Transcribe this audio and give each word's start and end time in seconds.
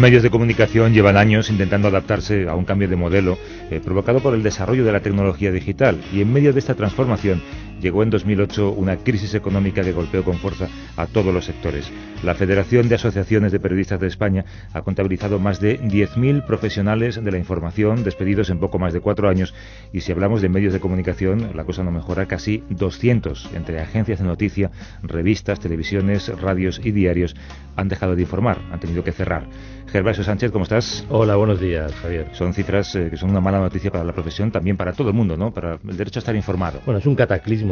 Los 0.00 0.08
medios 0.08 0.22
de 0.22 0.30
comunicación 0.30 0.94
llevan 0.94 1.18
años 1.18 1.50
intentando 1.50 1.88
adaptarse 1.88 2.48
a 2.48 2.54
un 2.54 2.64
cambio 2.64 2.88
de 2.88 2.96
modelo 2.96 3.36
eh, 3.70 3.82
provocado 3.84 4.20
por 4.20 4.32
el 4.32 4.42
desarrollo 4.42 4.82
de 4.82 4.92
la 4.92 5.00
tecnología 5.00 5.52
digital. 5.52 6.00
Y 6.10 6.22
en 6.22 6.32
medio 6.32 6.54
de 6.54 6.58
esta 6.58 6.74
transformación 6.74 7.42
llegó 7.80 8.02
en 8.02 8.10
2008 8.10 8.70
una 8.72 8.96
crisis 8.96 9.34
económica 9.34 9.82
que 9.82 9.92
golpeó 9.92 10.22
con 10.24 10.38
fuerza 10.38 10.68
a 10.96 11.06
todos 11.06 11.32
los 11.32 11.44
sectores. 11.44 11.90
La 12.22 12.34
Federación 12.34 12.88
de 12.88 12.96
Asociaciones 12.96 13.52
de 13.52 13.60
Periodistas 13.60 14.00
de 14.00 14.06
España 14.06 14.44
ha 14.72 14.82
contabilizado 14.82 15.38
más 15.38 15.60
de 15.60 15.80
10.000 15.80 16.44
profesionales 16.44 17.22
de 17.22 17.30
la 17.30 17.38
información 17.38 18.04
despedidos 18.04 18.50
en 18.50 18.58
poco 18.58 18.78
más 18.78 18.92
de 18.92 19.00
cuatro 19.00 19.28
años 19.28 19.54
y 19.92 20.02
si 20.02 20.12
hablamos 20.12 20.42
de 20.42 20.48
medios 20.48 20.72
de 20.72 20.80
comunicación 20.80 21.50
la 21.54 21.64
cosa 21.64 21.82
no 21.82 21.90
mejora 21.90 22.26
casi 22.26 22.62
200 22.68 23.50
entre 23.54 23.80
agencias 23.80 24.18
de 24.18 24.26
noticia, 24.26 24.70
revistas, 25.02 25.60
televisiones, 25.60 26.28
radios 26.40 26.80
y 26.84 26.92
diarios 26.92 27.34
han 27.76 27.88
dejado 27.88 28.14
de 28.14 28.22
informar, 28.22 28.58
han 28.70 28.80
tenido 28.80 29.02
que 29.02 29.12
cerrar. 29.12 29.46
Gervasio 29.90 30.22
Sánchez, 30.22 30.52
¿cómo 30.52 30.62
estás? 30.62 31.04
Hola, 31.08 31.34
buenos 31.34 31.58
días, 31.58 31.92
Javier. 31.96 32.28
Son 32.34 32.54
cifras 32.54 32.94
eh, 32.94 33.08
que 33.10 33.16
son 33.16 33.30
una 33.30 33.40
mala 33.40 33.58
noticia 33.58 33.90
para 33.90 34.04
la 34.04 34.12
profesión, 34.12 34.52
también 34.52 34.76
para 34.76 34.92
todo 34.92 35.08
el 35.08 35.14
mundo, 35.14 35.36
¿no? 35.36 35.52
Para 35.52 35.80
el 35.84 35.96
derecho 35.96 36.18
a 36.18 36.22
estar 36.22 36.36
informado. 36.36 36.80
Bueno, 36.84 37.00
es 37.00 37.06
un 37.06 37.16
cataclismo 37.16 37.69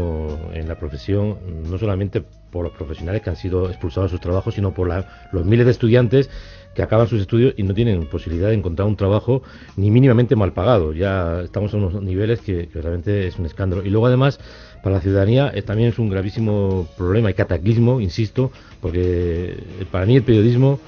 en 0.53 0.69
la 0.69 0.79
profesión, 0.79 1.39
no 1.69 1.79
solamente 1.79 2.23
por 2.51 2.65
los 2.65 2.73
profesionales 2.73 3.23
que 3.23 3.31
han 3.31 3.37
sido 3.37 3.69
expulsados 3.69 4.11
de 4.11 4.17
sus 4.17 4.21
trabajos, 4.21 4.55
sino 4.55 4.73
por 4.73 4.89
los 5.33 5.45
miles 5.45 5.67
de 5.67 5.73
estudiantes 5.73 6.31
que 6.75 6.83
acaban 6.83 7.09
sus 7.09 7.21
estudios 7.21 7.55
y 7.57 7.65
no 7.65 7.75
tienen 7.75 8.07
posibilidad 8.07 8.49
de 8.49 8.55
encontrar 8.55 8.87
un 8.87 8.97
trabajo 8.97 9.43
ni 9.77 9.91
mínimamente 9.91 10.37
mal 10.37 10.53
pagado. 10.53 10.93
Ya 10.93 11.41
estamos 11.43 11.75
en 11.75 11.81
unos 11.83 12.03
niveles 12.03 12.41
que, 12.41 12.69
realmente 12.73 13.27
es 13.27 13.39
un 13.39 13.47
escándalo. 13.47 13.85
Y 13.85 13.91
luego, 13.91 14.07
además, 14.07 14.39
para 14.83 14.97
la 14.97 15.03
ciudadanía 15.03 15.51
eh, 15.55 15.63
también 15.63 15.89
es 15.89 15.99
un 15.99 16.09
gravísimo 16.09 16.87
problema 16.97 17.31
y 17.31 17.35
cataclismo, 17.35 18.01
insisto, 18.01 18.53
porque 18.81 19.57
eh, 19.81 19.87
para 19.91 20.07
mí 20.07 20.17
el 20.17 20.23
periodismo 20.23 20.79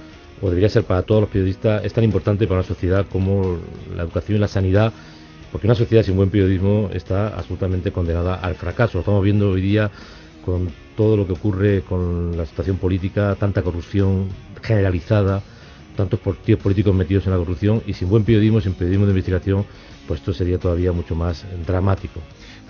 o 0.42 0.48
debería 0.48 0.68
ser 0.68 0.84
para 0.84 1.02
todos 1.02 1.22
los 1.22 1.30
periodistas, 1.30 1.84
es 1.84 1.92
tan 1.92 2.04
importante 2.04 2.46
para 2.46 2.60
una 2.60 2.68
sociedad 2.68 3.04
como 3.10 3.58
la 3.94 4.04
educación 4.04 4.38
y 4.38 4.40
la 4.40 4.48
sanidad, 4.48 4.92
porque 5.50 5.66
una 5.66 5.74
sociedad 5.74 6.04
sin 6.04 6.16
buen 6.16 6.30
periodismo 6.30 6.90
está 6.92 7.28
absolutamente 7.28 7.92
condenada 7.92 8.34
al 8.36 8.54
fracaso. 8.54 8.98
Lo 8.98 9.00
estamos 9.00 9.22
viendo 9.22 9.50
hoy 9.50 9.60
día 9.60 9.90
con 10.44 10.70
todo 10.96 11.16
lo 11.16 11.26
que 11.26 11.32
ocurre 11.32 11.82
con 11.82 12.36
la 12.36 12.46
situación 12.46 12.76
política, 12.76 13.36
tanta 13.38 13.62
corrupción 13.62 14.28
generalizada, 14.62 15.42
tantos 15.96 16.20
partidos 16.20 16.62
políticos 16.62 16.94
metidos 16.94 17.26
en 17.26 17.32
la 17.32 17.38
corrupción 17.38 17.82
y 17.86 17.92
sin 17.94 18.08
buen 18.08 18.24
periodismo, 18.24 18.60
sin 18.60 18.74
periodismo 18.74 19.06
de 19.06 19.12
investigación, 19.12 19.64
pues 20.06 20.20
esto 20.20 20.32
sería 20.32 20.58
todavía 20.58 20.92
mucho 20.92 21.14
más 21.14 21.44
dramático. 21.66 22.20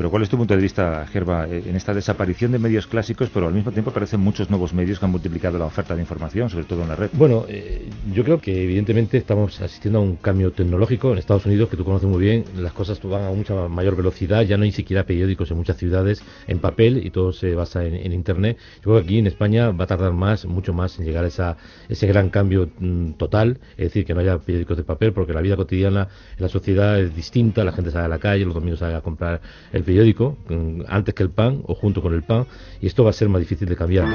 Pero 0.01 0.11
¿cuál 0.11 0.23
es 0.23 0.31
tu 0.31 0.39
punto 0.39 0.57
de 0.57 0.63
vista, 0.63 1.07
Gerba, 1.13 1.47
eh, 1.47 1.63
en 1.67 1.77
esta 1.77 1.93
desaparición 1.93 2.53
de 2.53 2.59
medios 2.59 2.87
clásicos, 2.87 3.29
pero 3.29 3.49
al 3.49 3.53
mismo 3.53 3.71
tiempo 3.71 3.91
aparecen 3.91 4.19
muchos 4.19 4.49
nuevos 4.49 4.73
medios 4.73 4.99
que 4.99 5.05
han 5.05 5.11
multiplicado 5.11 5.59
la 5.59 5.67
oferta 5.67 5.95
de 5.95 6.01
información, 6.01 6.49
sobre 6.49 6.65
todo 6.65 6.81
en 6.85 6.89
la 6.89 6.97
red? 6.97 7.11
Bueno, 7.13 7.45
eh, 7.47 7.87
yo 8.11 8.25
creo 8.25 8.41
que 8.41 8.65
evidentemente 8.65 9.19
estamos 9.19 9.61
asistiendo 9.61 9.99
a 9.99 10.03
un 10.03 10.17
cambio 10.17 10.53
tecnológico. 10.53 11.13
En 11.13 11.19
Estados 11.19 11.45
Unidos, 11.45 11.69
que 11.69 11.77
tú 11.77 11.85
conoces 11.85 12.09
muy 12.09 12.19
bien, 12.19 12.45
las 12.57 12.73
cosas 12.73 12.99
van 13.03 13.25
a 13.25 13.31
mucha 13.33 13.69
mayor 13.69 13.95
velocidad, 13.95 14.41
ya 14.41 14.57
no 14.57 14.65
hay 14.65 14.73
siquiera 14.73 15.05
periódicos 15.05 15.51
en 15.51 15.59
muchas 15.59 15.77
ciudades 15.77 16.23
en 16.47 16.61
papel 16.61 17.05
y 17.05 17.11
todo 17.11 17.35
se 17.35 17.55
basa 17.55 17.85
en, 17.85 18.11
Internet. 18.11 18.57
Yo 18.77 18.85
creo 18.85 18.97
que 19.01 19.05
aquí 19.05 19.19
en 19.19 19.27
España 19.27 19.71
va 19.71 19.85
a 19.85 19.87
tardar 19.87 20.15
más, 20.15 20.47
mucho 20.47 20.73
más 20.73 20.99
en 20.99 21.05
llegar 21.05 21.27
a 21.27 21.29
esa, 21.29 21.59
ese 21.91 22.07
gran 22.07 22.31
cambio 22.31 22.71
mm, 22.79 23.13
total, 23.19 23.59
es 23.73 23.89
decir, 23.89 24.07
que 24.07 24.15
no 24.15 24.21
haya 24.21 24.39
periódicos 24.39 24.79
de 24.79 24.85
papel, 24.85 25.13
porque 25.13 25.35
la 25.35 25.43
vida 25.43 25.57
cotidiana 25.57 26.09
en 26.39 26.43
la 26.43 26.49
sociedad 26.49 26.99
es 26.99 27.15
distinta, 27.15 27.65
la 27.65 27.73
gente 27.73 27.91
sale 27.91 28.07
a 28.07 28.09
la 28.09 28.19
calle, 28.19 28.47
los 28.47 28.55
domingos 28.55 28.79
sale 28.79 28.95
a 28.95 29.03
comprar 29.03 29.43
el 29.75 29.85
periódico 29.91 30.37
antes 30.87 31.15
que 31.15 31.25
el 31.25 31.31
pan 31.31 31.63
o 31.67 31.75
junto 31.75 32.01
con 32.01 32.15
el 32.15 32.23
pan 32.23 32.47
y 32.81 32.87
esto 32.87 33.03
va 33.03 33.11
a 33.11 33.13
ser 33.13 33.29
más 33.29 33.41
difícil 33.41 33.69
de 33.69 33.75
cambiar. 33.75 34.07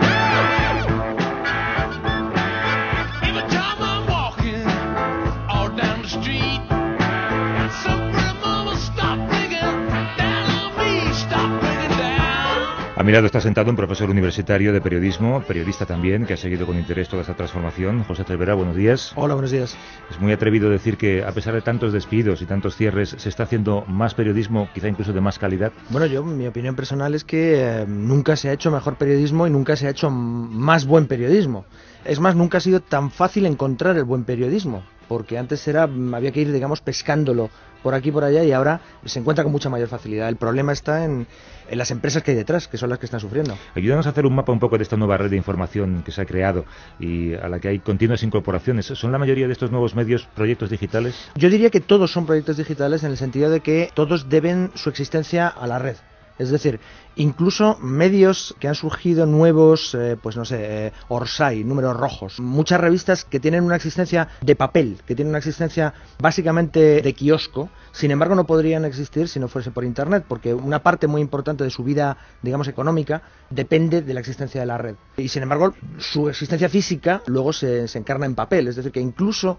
Mi 13.05 13.11
lado 13.11 13.27
está 13.27 13.39
sentado 13.39 13.69
un 13.69 13.75
profesor 13.75 14.09
universitario 14.09 14.73
de 14.73 14.81
periodismo, 14.81 15.43
periodista 15.43 15.85
también, 15.85 16.25
que 16.25 16.33
ha 16.33 16.37
seguido 16.37 16.65
con 16.65 16.75
interés 16.75 17.07
toda 17.07 17.21
esta 17.21 17.35
transformación. 17.35 18.03
José 18.03 18.23
Trevera, 18.23 18.55
buenos 18.55 18.75
días. 18.75 19.13
Hola, 19.15 19.35
buenos 19.35 19.51
días. 19.51 19.77
Es 20.09 20.19
muy 20.19 20.33
atrevido 20.33 20.71
decir 20.71 20.97
que, 20.97 21.23
a 21.23 21.31
pesar 21.31 21.53
de 21.53 21.61
tantos 21.61 21.93
despidos 21.93 22.41
y 22.41 22.47
tantos 22.47 22.75
cierres, 22.75 23.15
se 23.15 23.29
está 23.29 23.43
haciendo 23.43 23.83
más 23.87 24.15
periodismo, 24.15 24.69
quizá 24.73 24.87
incluso 24.87 25.13
de 25.13 25.21
más 25.21 25.37
calidad. 25.37 25.71
Bueno, 25.91 26.07
yo, 26.07 26.23
mi 26.23 26.47
opinión 26.47 26.75
personal 26.75 27.13
es 27.13 27.23
que 27.23 27.61
eh, 27.61 27.85
nunca 27.87 28.35
se 28.35 28.49
ha 28.49 28.53
hecho 28.53 28.71
mejor 28.71 28.95
periodismo 28.95 29.45
y 29.45 29.51
nunca 29.51 29.75
se 29.75 29.85
ha 29.85 29.91
hecho 29.91 30.09
más 30.09 30.87
buen 30.87 31.05
periodismo. 31.05 31.65
Es 32.05 32.19
más, 32.19 32.35
nunca 32.35 32.57
ha 32.57 32.61
sido 32.61 32.79
tan 32.79 33.11
fácil 33.11 33.45
encontrar 33.45 33.95
el 33.97 34.03
buen 34.05 34.23
periodismo 34.23 34.81
porque 35.07 35.37
antes 35.37 35.67
era 35.67 35.83
había 35.83 36.31
que 36.31 36.41
ir 36.41 36.51
digamos 36.51 36.81
pescándolo 36.81 37.49
por 37.85 37.93
aquí 37.93 38.09
y 38.09 38.11
por 38.11 38.23
allá 38.23 38.43
y 38.43 38.51
ahora 38.51 38.81
se 39.05 39.19
encuentra 39.19 39.43
con 39.43 39.51
mucha 39.51 39.69
mayor 39.69 39.87
facilidad. 39.87 40.27
El 40.27 40.37
problema 40.37 40.73
está 40.73 41.05
en, 41.05 41.27
en, 41.69 41.77
las 41.77 41.91
empresas 41.91 42.23
que 42.23 42.31
hay 42.31 42.37
detrás, 42.37 42.67
que 42.67 42.77
son 42.77 42.89
las 42.89 42.97
que 42.97 43.05
están 43.05 43.19
sufriendo. 43.19 43.55
Ayúdanos 43.75 44.07
a 44.07 44.09
hacer 44.09 44.25
un 44.25 44.33
mapa 44.33 44.51
un 44.51 44.59
poco 44.59 44.77
de 44.77 44.81
esta 44.81 44.97
nueva 44.97 45.17
red 45.17 45.29
de 45.29 45.35
información 45.35 46.01
que 46.03 46.11
se 46.11 46.19
ha 46.19 46.25
creado 46.25 46.65
y 46.99 47.35
a 47.35 47.47
la 47.47 47.59
que 47.59 47.67
hay 47.67 47.77
continuas 47.77 48.23
incorporaciones. 48.23 48.87
¿Son 48.87 49.11
la 49.11 49.19
mayoría 49.19 49.45
de 49.45 49.53
estos 49.53 49.69
nuevos 49.69 49.93
medios 49.93 50.27
proyectos 50.33 50.71
digitales? 50.71 51.29
Yo 51.35 51.47
diría 51.47 51.69
que 51.69 51.79
todos 51.79 52.11
son 52.11 52.25
proyectos 52.25 52.57
digitales 52.57 53.03
en 53.03 53.11
el 53.11 53.17
sentido 53.17 53.51
de 53.51 53.59
que 53.59 53.91
todos 53.93 54.29
deben 54.29 54.71
su 54.73 54.89
existencia 54.89 55.47
a 55.47 55.67
la 55.67 55.77
red. 55.77 55.97
Es 56.37 56.49
decir, 56.49 56.79
incluso 57.15 57.77
medios 57.79 58.55
que 58.59 58.67
han 58.67 58.75
surgido 58.75 59.25
nuevos, 59.25 59.95
eh, 59.95 60.17
pues 60.21 60.35
no 60.35 60.43
sé, 60.43 60.87
eh, 60.87 60.91
Orsay, 61.07 61.63
números 61.63 61.95
rojos, 61.95 62.39
muchas 62.39 62.81
revistas 62.81 63.23
que 63.23 63.39
tienen 63.39 63.63
una 63.63 63.77
existencia 63.77 64.27
de 64.41 64.55
papel, 64.55 64.97
que 65.05 65.15
tienen 65.15 65.29
una 65.29 65.37
existencia 65.37 65.93
básicamente 66.19 67.01
de 67.01 67.13
kiosco, 67.13 67.69
sin 67.93 68.11
embargo 68.11 68.35
no 68.35 68.45
podrían 68.45 68.83
existir 68.83 69.29
si 69.29 69.39
no 69.39 69.47
fuese 69.47 69.71
por 69.71 69.85
Internet, 69.85 70.25
porque 70.27 70.53
una 70.53 70.83
parte 70.83 71.07
muy 71.07 71.21
importante 71.21 71.63
de 71.63 71.69
su 71.69 71.83
vida, 71.83 72.17
digamos, 72.41 72.67
económica, 72.67 73.21
depende 73.49 74.01
de 74.01 74.13
la 74.13 74.19
existencia 74.19 74.59
de 74.59 74.67
la 74.67 74.77
red. 74.77 74.95
Y 75.15 75.29
sin 75.29 75.43
embargo, 75.43 75.73
su 75.99 76.27
existencia 76.27 76.67
física 76.67 77.21
luego 77.27 77.53
se, 77.53 77.87
se 77.87 77.97
encarna 77.97 78.25
en 78.25 78.35
papel, 78.35 78.67
es 78.67 78.75
decir, 78.75 78.91
que 78.91 78.99
incluso 78.99 79.57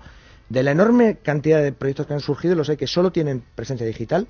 de 0.49 0.63
la 0.63 0.73
enorme 0.73 1.19
cantidad 1.23 1.63
de 1.63 1.73
proyectos 1.73 2.07
que 2.07 2.15
han 2.15 2.21
surgido, 2.21 2.55
los 2.55 2.69
hay 2.69 2.77
que 2.77 2.87
solo 2.87 3.11
tienen 3.11 3.43
presencia 3.55 3.87
digital, 3.87 4.29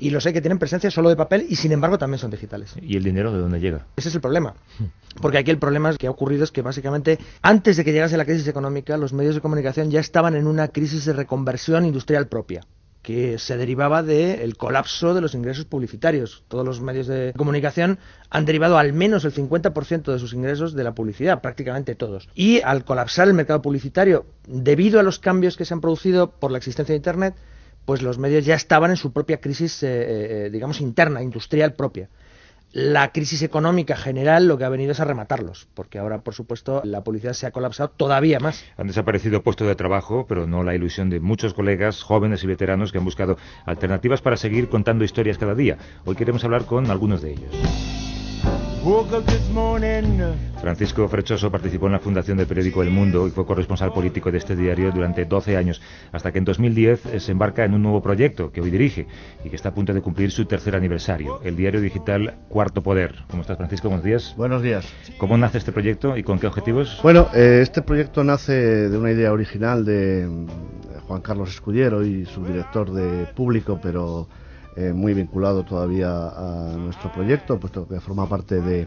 y 0.00 0.10
los 0.10 0.26
hay 0.26 0.32
que 0.32 0.40
tienen 0.40 0.58
presencia 0.58 0.90
solo 0.90 1.08
de 1.08 1.16
papel 1.16 1.46
y 1.48 1.56
sin 1.56 1.72
embargo 1.72 1.98
también 1.98 2.18
son 2.18 2.30
digitales. 2.30 2.74
¿Y 2.80 2.96
el 2.96 3.04
dinero 3.04 3.32
de 3.32 3.38
dónde 3.38 3.60
llega? 3.60 3.86
Ese 3.96 4.08
es 4.08 4.14
el 4.14 4.20
problema. 4.20 4.54
Porque 5.20 5.38
aquí 5.38 5.50
el 5.50 5.58
problema 5.58 5.94
que 5.96 6.06
ha 6.06 6.10
ocurrido 6.10 6.44
es 6.44 6.52
que 6.52 6.62
básicamente 6.62 7.18
antes 7.42 7.76
de 7.76 7.84
que 7.84 7.92
llegase 7.92 8.16
la 8.16 8.24
crisis 8.24 8.48
económica 8.48 8.96
los 8.96 9.12
medios 9.12 9.34
de 9.34 9.40
comunicación 9.40 9.90
ya 9.90 10.00
estaban 10.00 10.34
en 10.36 10.46
una 10.46 10.68
crisis 10.68 11.04
de 11.04 11.12
reconversión 11.12 11.84
industrial 11.84 12.28
propia 12.28 12.62
que 13.02 13.38
se 13.38 13.56
derivaba 13.56 14.02
del 14.02 14.56
colapso 14.56 15.14
de 15.14 15.20
los 15.20 15.34
ingresos 15.34 15.64
publicitarios. 15.64 16.44
Todos 16.48 16.66
los 16.66 16.80
medios 16.80 17.06
de 17.06 17.32
comunicación 17.36 17.98
han 18.28 18.44
derivado 18.44 18.76
al 18.76 18.92
menos 18.92 19.24
el 19.24 19.32
50% 19.32 20.12
de 20.12 20.18
sus 20.18 20.34
ingresos 20.34 20.74
de 20.74 20.84
la 20.84 20.94
publicidad, 20.94 21.40
prácticamente 21.40 21.94
todos. 21.94 22.28
Y 22.34 22.60
al 22.60 22.84
colapsar 22.84 23.28
el 23.28 23.34
mercado 23.34 23.62
publicitario, 23.62 24.26
debido 24.46 25.00
a 25.00 25.02
los 25.02 25.18
cambios 25.18 25.56
que 25.56 25.64
se 25.64 25.72
han 25.72 25.80
producido 25.80 26.32
por 26.32 26.50
la 26.50 26.58
existencia 26.58 26.92
de 26.92 26.98
Internet, 26.98 27.34
pues 27.88 28.02
los 28.02 28.18
medios 28.18 28.44
ya 28.44 28.54
estaban 28.54 28.90
en 28.90 28.98
su 28.98 29.14
propia 29.14 29.40
crisis, 29.40 29.82
eh, 29.82 29.88
eh, 29.88 30.46
eh, 30.46 30.50
digamos, 30.50 30.82
interna, 30.82 31.22
industrial 31.22 31.72
propia. 31.72 32.10
La 32.70 33.12
crisis 33.12 33.40
económica 33.40 33.96
general 33.96 34.46
lo 34.46 34.58
que 34.58 34.64
ha 34.64 34.68
venido 34.68 34.92
es 34.92 35.00
a 35.00 35.06
rematarlos, 35.06 35.68
porque 35.72 35.98
ahora, 35.98 36.18
por 36.18 36.34
supuesto, 36.34 36.82
la 36.84 37.02
publicidad 37.02 37.32
se 37.32 37.46
ha 37.46 37.50
colapsado 37.50 37.88
todavía 37.88 38.40
más. 38.40 38.62
Han 38.76 38.88
desaparecido 38.88 39.42
puestos 39.42 39.66
de 39.66 39.74
trabajo, 39.74 40.26
pero 40.28 40.46
no 40.46 40.64
la 40.64 40.74
ilusión 40.74 41.08
de 41.08 41.20
muchos 41.20 41.54
colegas, 41.54 42.02
jóvenes 42.02 42.44
y 42.44 42.46
veteranos, 42.46 42.92
que 42.92 42.98
han 42.98 43.06
buscado 43.06 43.38
alternativas 43.64 44.20
para 44.20 44.36
seguir 44.36 44.68
contando 44.68 45.02
historias 45.02 45.38
cada 45.38 45.54
día. 45.54 45.78
Hoy 46.04 46.14
queremos 46.14 46.44
hablar 46.44 46.66
con 46.66 46.90
algunos 46.90 47.22
de 47.22 47.30
ellos. 47.30 48.17
Francisco 50.62 51.06
Frechoso 51.08 51.50
participó 51.50 51.86
en 51.88 51.92
la 51.92 51.98
fundación 51.98 52.38
del 52.38 52.46
periódico 52.46 52.82
El 52.82 52.88
Mundo 52.88 53.26
y 53.26 53.30
fue 53.30 53.44
corresponsal 53.44 53.92
político 53.92 54.32
de 54.32 54.38
este 54.38 54.56
diario 54.56 54.90
durante 54.92 55.26
12 55.26 55.58
años, 55.58 55.82
hasta 56.10 56.32
que 56.32 56.38
en 56.38 56.46
2010 56.46 57.04
eh, 57.04 57.20
se 57.20 57.32
embarca 57.32 57.66
en 57.66 57.74
un 57.74 57.82
nuevo 57.82 58.00
proyecto 58.00 58.50
que 58.50 58.62
hoy 58.62 58.70
dirige 58.70 59.06
y 59.44 59.50
que 59.50 59.56
está 59.56 59.68
a 59.68 59.74
punto 59.74 59.92
de 59.92 60.00
cumplir 60.00 60.30
su 60.30 60.46
tercer 60.46 60.74
aniversario, 60.74 61.38
el 61.44 61.54
diario 61.54 61.82
digital 61.82 62.38
Cuarto 62.48 62.82
Poder. 62.82 63.14
¿Cómo 63.28 63.42
estás, 63.42 63.58
Francisco? 63.58 63.88
Buenos 63.88 64.06
días. 64.06 64.34
Buenos 64.38 64.62
días. 64.62 64.90
¿Cómo 65.18 65.36
nace 65.36 65.58
este 65.58 65.70
proyecto 65.70 66.16
y 66.16 66.22
con 66.22 66.38
qué 66.38 66.46
objetivos? 66.46 66.98
Bueno, 67.02 67.28
eh, 67.34 67.60
este 67.62 67.82
proyecto 67.82 68.24
nace 68.24 68.54
de 68.88 68.96
una 68.96 69.12
idea 69.12 69.34
original 69.34 69.84
de 69.84 70.26
mm, 70.26 70.46
Juan 71.06 71.20
Carlos 71.20 71.50
Escudero 71.50 72.06
y 72.06 72.24
su 72.24 72.42
director 72.42 72.90
de 72.90 73.26
público, 73.26 73.78
pero 73.82 74.28
eh, 74.78 74.92
muy 74.92 75.12
vinculado 75.12 75.64
todavía 75.64 76.28
a 76.28 76.76
nuestro 76.76 77.10
proyecto, 77.12 77.58
puesto 77.58 77.88
que 77.88 77.98
forma 77.98 78.28
parte 78.28 78.60
de, 78.60 78.86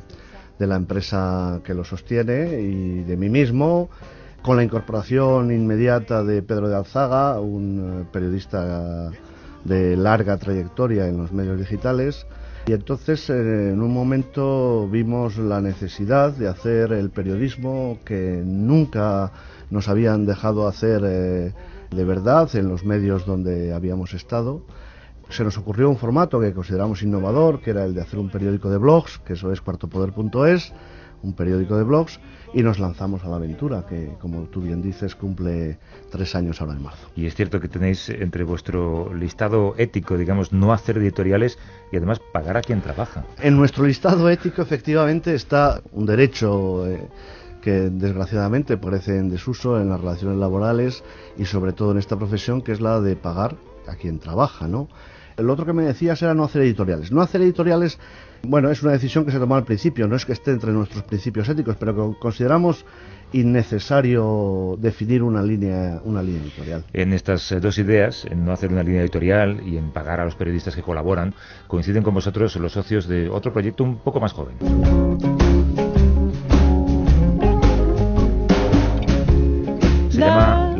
la 0.58 0.76
empresa 0.76 1.60
que 1.64 1.74
lo 1.74 1.84
sostiene 1.84 2.62
y 2.62 3.04
de 3.04 3.18
mí 3.18 3.30
mismo, 3.30 3.90
con 4.42 4.58
la 4.58 4.64
incorporación 4.64 5.52
inmediata 5.52 6.24
de 6.24 6.44
Pedro 6.44 6.70
de 6.70 6.76
Alzaga, 6.76 7.40
un 7.40 8.04
eh, 8.04 8.06
periodista 8.10 9.12
de 9.66 9.98
larga 9.98 10.38
trayectoria 10.38 11.08
en 11.08 11.18
los 11.18 11.34
medios 11.34 11.60
digitales. 11.60 12.26
Y 12.68 12.74
entonces 12.74 13.30
eh, 13.30 13.72
en 13.72 13.82
un 13.82 13.94
momento 13.94 14.88
vimos 14.88 15.38
la 15.38 15.60
necesidad 15.60 16.32
de 16.32 16.48
hacer 16.48 16.94
el 16.94 17.10
periodismo 17.10 17.98
que 18.06 18.42
nunca 18.46 19.32
nos 19.70 19.90
habían 19.90 20.26
dejado 20.26 20.68
hacer 20.68 21.02
eh, 21.04 21.54
de 21.90 22.06
verdad 22.06 22.50
en 22.56 22.70
los 22.70 22.86
medios 22.86 23.26
donde 23.26 23.74
habíamos 23.74 24.14
estado. 24.14 24.62
Se 25.32 25.46
nos 25.46 25.58
ocurrió 25.58 25.90
un 25.90 25.96
formato 25.96 26.42
que 26.42 26.54
consideramos 26.54 27.02
innovador, 27.04 27.62
que 27.62 27.70
era 27.70 27.86
el 27.86 27.94
de 27.94 28.02
hacer 28.02 28.20
un 28.20 28.30
periódico 28.30 28.70
de 28.70 28.78
blogs, 28.78 29.20
que 29.20 29.34
eso 29.34 29.52
es 29.54 29.62
cuartopoder.es, 29.62 30.74
un 31.24 31.34
periódico 31.34 31.78
de 31.78 31.84
blogs, 31.84 32.20
y 32.54 32.64
nos 32.64 32.80
lanzamos 32.80 33.24
a 33.24 33.30
la 33.30 33.38
aventura, 33.38 33.86
que 33.88 34.14
como 34.20 34.42
tú 34.44 34.60
bien 34.60 34.82
dices 34.82 35.16
cumple 35.16 35.80
tres 36.12 36.36
años 36.36 36.60
ahora 36.60 36.74
en 36.74 36.84
marzo. 36.84 37.08
Y 37.16 37.28
es 37.28 37.36
cierto 37.36 37.62
que 37.62 37.70
tenéis 37.70 38.10
entre 38.10 38.44
vuestro 38.44 39.14
listado 39.14 39.74
ético, 39.78 40.18
digamos, 40.18 40.52
no 40.52 40.74
hacer 40.74 40.98
editoriales 40.98 41.58
y 41.94 41.96
además 41.96 42.20
pagar 42.34 42.58
a 42.58 42.62
quien 42.62 42.82
trabaja. 42.82 43.24
En 43.42 43.56
nuestro 43.56 43.86
listado 43.86 44.30
ético 44.30 44.62
efectivamente 44.62 45.34
está 45.34 45.82
un 45.94 46.06
derecho... 46.06 46.88
Eh, 46.88 47.08
que 47.62 47.92
desgraciadamente 47.92 48.76
parece 48.76 49.20
en 49.20 49.30
desuso 49.30 49.80
en 49.80 49.90
las 49.90 50.02
relaciones 50.02 50.40
laborales 50.40 51.04
y 51.38 51.46
sobre 51.46 51.74
todo 51.74 51.92
en 51.92 52.00
esta 52.00 52.18
profesión 52.18 52.64
que 52.64 52.72
es 52.72 52.82
la 52.82 53.00
de 53.00 53.16
pagar 53.16 53.56
a 53.88 53.96
quien 53.96 54.18
trabaja, 54.18 54.68
¿no? 54.68 54.88
El 55.42 55.50
otro 55.50 55.66
que 55.66 55.74
me 55.74 55.84
decías 55.84 56.22
era 56.22 56.34
no 56.34 56.44
hacer 56.44 56.62
editoriales. 56.62 57.12
No 57.12 57.22
hacer 57.22 57.42
editoriales, 57.42 58.00
bueno, 58.44 58.70
es 58.70 58.82
una 58.84 58.92
decisión 58.92 59.26
que 59.26 59.32
se 59.32 59.40
tomó 59.40 59.56
al 59.56 59.66
principio, 59.66 60.08
no 60.08 60.16
es 60.16 60.26
que 60.26 60.34
esté 60.34 60.52
entre 60.52 60.72
nuestros 60.72 61.04
principios 61.04 61.50
éticos, 61.50 61.76
pero 61.80 61.96
que 61.96 62.20
consideramos 62.20 62.86
innecesario 63.34 64.76
definir 64.80 65.24
una 65.24 65.42
línea, 65.42 66.02
una 66.04 66.22
línea 66.22 66.42
editorial. 66.42 66.84
En 66.94 67.14
estas 67.14 67.52
eh, 67.52 67.60
dos 67.60 67.78
ideas, 67.78 68.26
en 68.30 68.46
no 68.46 68.52
hacer 68.52 68.72
una 68.72 68.84
línea 68.84 69.02
editorial 69.02 69.62
y 69.66 69.78
en 69.78 69.92
pagar 69.92 70.20
a 70.20 70.26
los 70.26 70.36
periodistas 70.36 70.76
que 70.76 70.82
colaboran, 70.82 71.34
coinciden 71.68 72.04
con 72.04 72.14
vosotros 72.14 72.56
los 72.58 72.74
socios 72.74 73.08
de 73.08 73.30
otro 73.30 73.52
proyecto 73.52 73.84
un 73.84 73.98
poco 73.98 74.20
más 74.20 74.34
joven. 74.34 74.56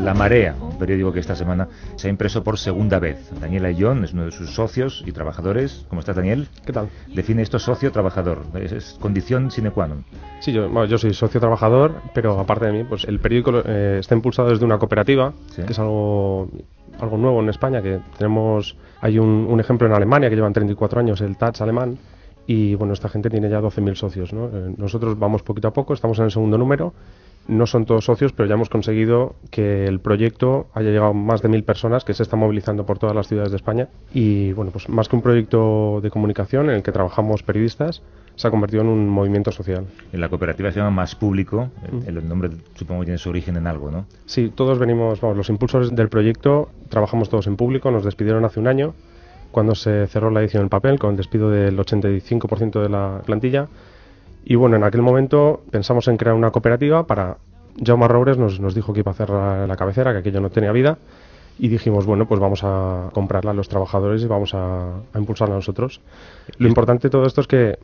La 0.04 0.14
Marea, 0.16 0.56
periódico 0.82 1.14
que 1.14 1.20
esta 1.20 1.36
semana 1.36 1.68
se 1.96 2.08
ha 2.08 2.10
impreso 2.10 2.44
por 2.44 2.58
segunda 2.58 2.98
vez. 2.98 3.30
Daniel 3.40 3.66
Ayón 3.66 4.04
es 4.04 4.14
uno 4.14 4.26
de 4.26 4.32
sus 4.32 4.50
socios 4.50 5.04
y 5.06 5.12
trabajadores. 5.12 5.86
¿Cómo 5.90 6.00
estás, 6.00 6.16
Daniel? 6.16 6.48
¿Qué 6.66 6.74
tal? 6.74 6.90
Define 7.14 7.44
esto 7.44 7.60
socio-trabajador. 7.60 8.42
¿Es, 8.56 8.98
condición 9.00 9.52
sine 9.52 9.70
qua 9.70 9.88
non? 9.88 10.04
Sí, 10.40 10.52
yo, 10.52 10.86
yo 10.86 10.98
soy 10.98 11.14
socio-trabajador, 11.14 12.02
pero 12.16 12.40
aparte 12.40 12.66
de 12.66 12.72
mí, 12.72 12.84
pues 12.84 13.06
el 13.06 13.20
periódico 13.20 13.62
eh, 13.64 13.98
está 14.00 14.16
impulsado 14.16 14.50
desde 14.50 14.66
una 14.66 14.80
cooperativa, 14.80 15.34
que 15.56 15.72
es 15.72 15.78
algo, 15.78 16.50
algo 17.00 17.18
nuevo 17.18 17.40
en 17.42 17.50
España, 17.50 17.82
que 17.82 18.00
tenemos... 18.18 18.76
Hay 19.02 19.20
un, 19.20 19.60
ejemplo 19.60 19.88
en 19.88 19.94
Alemania 19.94 20.30
que 20.30 20.36
llevan 20.36 20.54
34 20.54 21.00
años, 21.00 21.22
el 21.22 21.38
TATS 21.38 21.62
alemán, 21.62 22.00
y 22.48 22.74
bueno, 22.74 22.94
esta 22.94 23.08
gente 23.08 23.30
tiene 23.30 23.50
ya 23.50 23.62
12.000 23.62 23.96
socios. 23.96 24.34
¿no? 24.34 24.48
Eh, 24.48 24.74
nosotros 24.78 25.18
vamos 25.18 25.44
poquito 25.44 25.68
a 25.68 25.74
poco, 25.74 25.94
estamos 25.94 26.18
en 26.18 26.26
el 26.26 26.32
segundo 26.32 26.58
número 26.58 26.94
no 27.48 27.68
son 27.68 27.86
todos 27.86 28.06
socios, 28.06 28.34
pero 28.34 28.48
ya 28.48 28.56
hemos 28.56 28.70
conseguido 28.70 29.36
que 29.50 29.86
el 29.86 30.00
proyecto 30.00 30.68
haya 30.74 30.90
llegado 30.90 31.12
a 31.12 31.14
más 31.14 31.42
de 31.42 31.50
mil 31.50 31.64
personas 31.64 32.04
que 32.06 32.14
se 32.14 32.24
están 32.24 32.40
movilizando 32.40 32.86
por 32.86 33.00
todas 33.00 33.16
las 33.16 33.28
ciudades 33.28 33.52
de 33.52 33.58
España. 33.58 33.90
Y 34.14 34.54
bueno, 34.54 34.72
pues 34.72 34.90
más 34.90 35.10
que 35.10 35.16
un 35.16 35.22
proyecto 35.22 36.00
de 36.02 36.10
comunicación 36.10 36.70
en 36.70 36.78
el 36.78 36.84
que 36.84 36.92
trabajamos 36.92 37.44
periodistas, 37.44 38.02
se 38.36 38.48
ha 38.48 38.52
convertido 38.52 38.84
en 38.84 38.90
un 38.90 39.10
movimiento 39.10 39.52
social. 39.52 39.86
En 40.14 40.22
la 40.22 40.30
cooperativa 40.30 40.72
se 40.72 40.80
llama 40.80 40.92
Más 40.92 41.16
Público, 41.16 41.70
el, 42.08 42.28
nombre 42.28 42.50
supongo 42.76 43.02
que 43.02 43.06
tiene 43.06 43.18
su 43.18 43.30
origen 43.30 43.58
en 43.58 43.68
algo, 43.68 43.92
¿no? 43.92 44.06
Sí, 44.26 44.52
todos 44.54 44.80
venimos, 44.80 45.20
vamos, 45.22 45.38
los 45.38 45.50
impulsores 45.50 45.94
del 45.96 46.10
proyecto, 46.10 46.70
trabajamos 46.90 47.30
todos 47.30 47.48
en 47.48 47.58
público, 47.58 47.92
nos 47.92 48.04
despidieron 48.04 48.46
hace 48.46 48.60
un 48.60 48.68
año 48.68 48.94
cuando 49.52 49.76
se 49.76 50.08
cerró 50.08 50.32
la 50.32 50.40
edición 50.40 50.64
en 50.64 50.70
papel 50.70 50.98
con 50.98 51.12
el 51.12 51.18
despido 51.18 51.50
del 51.50 51.78
85% 51.78 52.82
de 52.82 52.90
la 52.90 53.22
plantilla 53.26 53.68
y 54.44 54.56
bueno, 54.56 54.76
en 54.76 54.84
aquel 54.84 55.02
momento 55.02 55.62
pensamos 55.72 56.08
en 56.08 56.18
crear 56.18 56.36
una 56.36 56.52
cooperativa 56.52 57.06
para... 57.06 57.38
Jaume 57.84 58.08
Roures 58.08 58.38
nos, 58.38 58.60
nos 58.60 58.76
dijo 58.76 58.92
que 58.92 59.00
iba 59.00 59.12
a 59.12 59.14
hacer 59.14 59.30
la, 59.30 59.76
cabecera, 59.78 60.12
que 60.12 60.20
aquello 60.20 60.42
no 60.42 60.50
tenía 60.50 60.74
vida, 60.74 60.98
y 61.58 61.70
dijimos, 61.70 62.06
bueno, 62.06 62.28
pues 62.28 62.40
vamos 62.40 62.64
a 62.64 63.10
comprarla 63.14 63.52
a 63.52 63.54
los 63.54 63.70
trabajadores 63.70 64.22
y 64.24 64.28
vamos 64.28 64.54
a, 64.54 64.90
impulsarla 65.16 65.56
nosotros. 65.56 66.02
Lo 66.58 66.68
importante 66.68 67.08
de 67.08 67.12
todo 67.12 67.26
esto 67.26 67.40
es 67.40 67.48
que, 67.48 67.80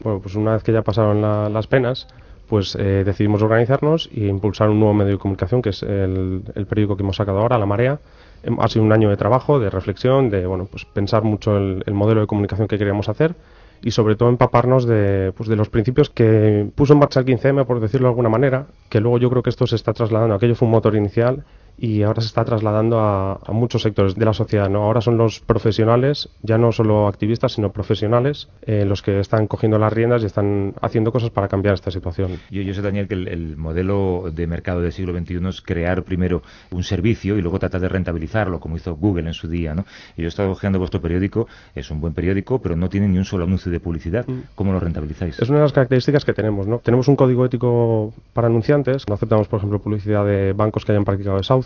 bueno, 0.00 0.20
pues 0.20 0.36
una 0.36 0.52
vez 0.52 0.62
que 0.62 0.72
ya 0.72 0.82
pasaron 0.82 1.20
las 1.52 1.66
penas, 1.66 2.06
pues 2.48 2.76
eh, 2.76 3.02
decidimos 3.04 3.42
organizarnos 3.42 4.08
e 4.14 4.26
impulsar 4.26 4.70
un 4.70 4.78
nuevo 4.78 4.94
medio 4.94 5.12
de 5.12 5.18
comunicación, 5.18 5.60
que 5.60 5.70
es 5.70 5.82
el, 5.82 6.42
periódico 6.68 6.96
que 6.96 7.02
hemos 7.02 7.16
sacado 7.16 7.40
ahora, 7.40 7.58
La 7.58 7.66
Marea. 7.66 7.98
Em, 8.44 8.60
ha 8.60 8.68
sido 8.68 8.84
un 8.84 8.92
año 8.92 9.10
de 9.10 9.16
trabajo, 9.16 9.58
de 9.58 9.70
reflexión, 9.70 10.30
de 10.30 10.46
bueno, 10.46 10.66
pues 10.70 10.84
pensar 10.84 11.24
mucho 11.24 11.56
el 11.56 11.94
modelo 11.94 12.20
de 12.20 12.26
comunicación 12.28 12.68
que 12.68 12.78
queríamos 12.78 13.08
hacer 13.08 13.34
y 13.82 13.90
sobre 13.90 14.16
todo 14.16 14.28
empaparnos 14.28 14.86
de, 14.86 15.32
pues, 15.36 15.48
de 15.48 15.56
los 15.56 15.68
principios 15.68 16.10
que 16.10 16.68
puso 16.74 16.92
en 16.92 17.00
marcha 17.00 17.20
el 17.20 17.26
15M, 17.26 17.64
por 17.66 17.80
decirlo 17.80 18.06
de 18.06 18.10
alguna 18.10 18.28
manera, 18.28 18.66
que 18.88 19.00
luego 19.00 19.18
yo 19.18 19.28
creo 19.30 19.42
que 19.42 19.50
esto 19.50 19.66
se 19.66 19.76
está 19.76 19.92
trasladando, 19.92 20.34
aquello 20.34 20.54
fue 20.54 20.66
un 20.66 20.72
motor 20.72 20.94
inicial 20.94 21.44
y 21.78 22.02
ahora 22.02 22.20
se 22.20 22.28
está 22.28 22.44
trasladando 22.44 23.00
a, 23.00 23.40
muchos 23.48 23.82
sectores 23.82 24.14
de 24.14 24.24
la 24.24 24.32
sociedad. 24.32 24.68
¿no? 24.68 24.82
Ahora 24.82 25.00
son 25.00 25.16
los 25.16 25.40
profesionales, 25.40 26.28
ya 26.42 26.58
no 26.58 26.72
solo 26.72 27.08
activistas, 27.08 27.52
sino 27.52 27.72
profesionales, 27.72 28.48
eh, 28.62 28.84
los 28.84 29.02
que 29.02 29.20
están 29.20 29.46
cogiendo 29.46 29.78
las 29.78 29.92
riendas 29.92 30.22
y 30.22 30.26
están 30.26 30.74
haciendo 30.80 31.12
cosas 31.12 31.30
para 31.30 31.48
cambiar 31.48 31.74
esta 31.74 31.90
situación. 31.90 32.38
Yo, 32.50 32.62
yo 32.62 32.74
sé, 32.74 32.82
Daniel, 32.82 33.08
que 33.08 33.14
el, 33.14 33.56
modelo 33.56 34.30
de 34.32 34.46
mercado 34.46 34.80
del 34.80 34.92
siglo 34.92 35.16
XXI 35.16 35.48
es 35.48 35.60
crear 35.60 36.02
primero 36.02 36.42
un 36.70 36.82
servicio 36.82 37.36
y 37.36 37.42
luego 37.42 37.58
tratar 37.58 37.80
de 37.80 37.88
rentabilizarlo, 37.88 38.60
como 38.60 38.76
hizo 38.76 38.94
Google 38.94 39.28
en 39.28 39.34
su 39.34 39.48
día. 39.48 39.74
¿no? 39.74 39.84
Y 40.16 40.22
yo 40.22 40.26
he 40.26 40.28
estado 40.28 40.50
hojeando 40.50 40.78
vuestro 40.78 41.00
periódico, 41.00 41.46
es 41.74 41.90
un 41.90 42.00
buen 42.00 42.14
periódico, 42.14 42.60
pero 42.60 42.76
no 42.76 42.88
tiene 42.88 43.08
ni 43.08 43.18
un 43.18 43.24
solo 43.24 43.44
anuncio 43.44 43.70
de 43.70 43.80
publicidad. 43.80 44.26
Mm. 44.26 44.40
¿Cómo 44.54 44.72
lo 44.72 44.80
rentabilizáis? 44.80 45.38
Es 45.38 45.48
una 45.48 45.58
de 45.58 45.64
las 45.64 45.72
características 45.72 46.24
que 46.24 46.32
tenemos. 46.32 46.66
¿no? 46.66 46.78
Tenemos 46.78 47.08
un 47.08 47.16
código 47.16 47.44
ético 47.44 48.12
para 48.32 48.48
anunciantes, 48.48 49.08
no 49.08 49.14
aceptamos, 49.14 49.48
por 49.48 49.58
ejemplo, 49.58 49.78
publicidad 49.80 50.24
de 50.24 50.52
bancos 50.52 50.84
que 50.84 50.92
hayan 50.92 51.04
practicado 51.04 51.38
desahucio 51.38 51.61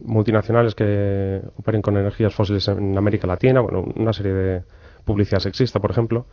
multinacionales 0.00 0.74
que 0.74 1.40
operen 1.56 1.82
con 1.82 1.96
energías 1.96 2.34
fósiles 2.34 2.68
en 2.68 2.96
América 2.96 3.26
Latina, 3.26 3.60
bueno, 3.60 3.84
una 3.96 4.12
serie 4.12 4.32
de 4.32 4.62
publicidad 5.04 5.40
sexista, 5.40 5.80
por 5.80 5.90
ejemplo. 5.90 6.26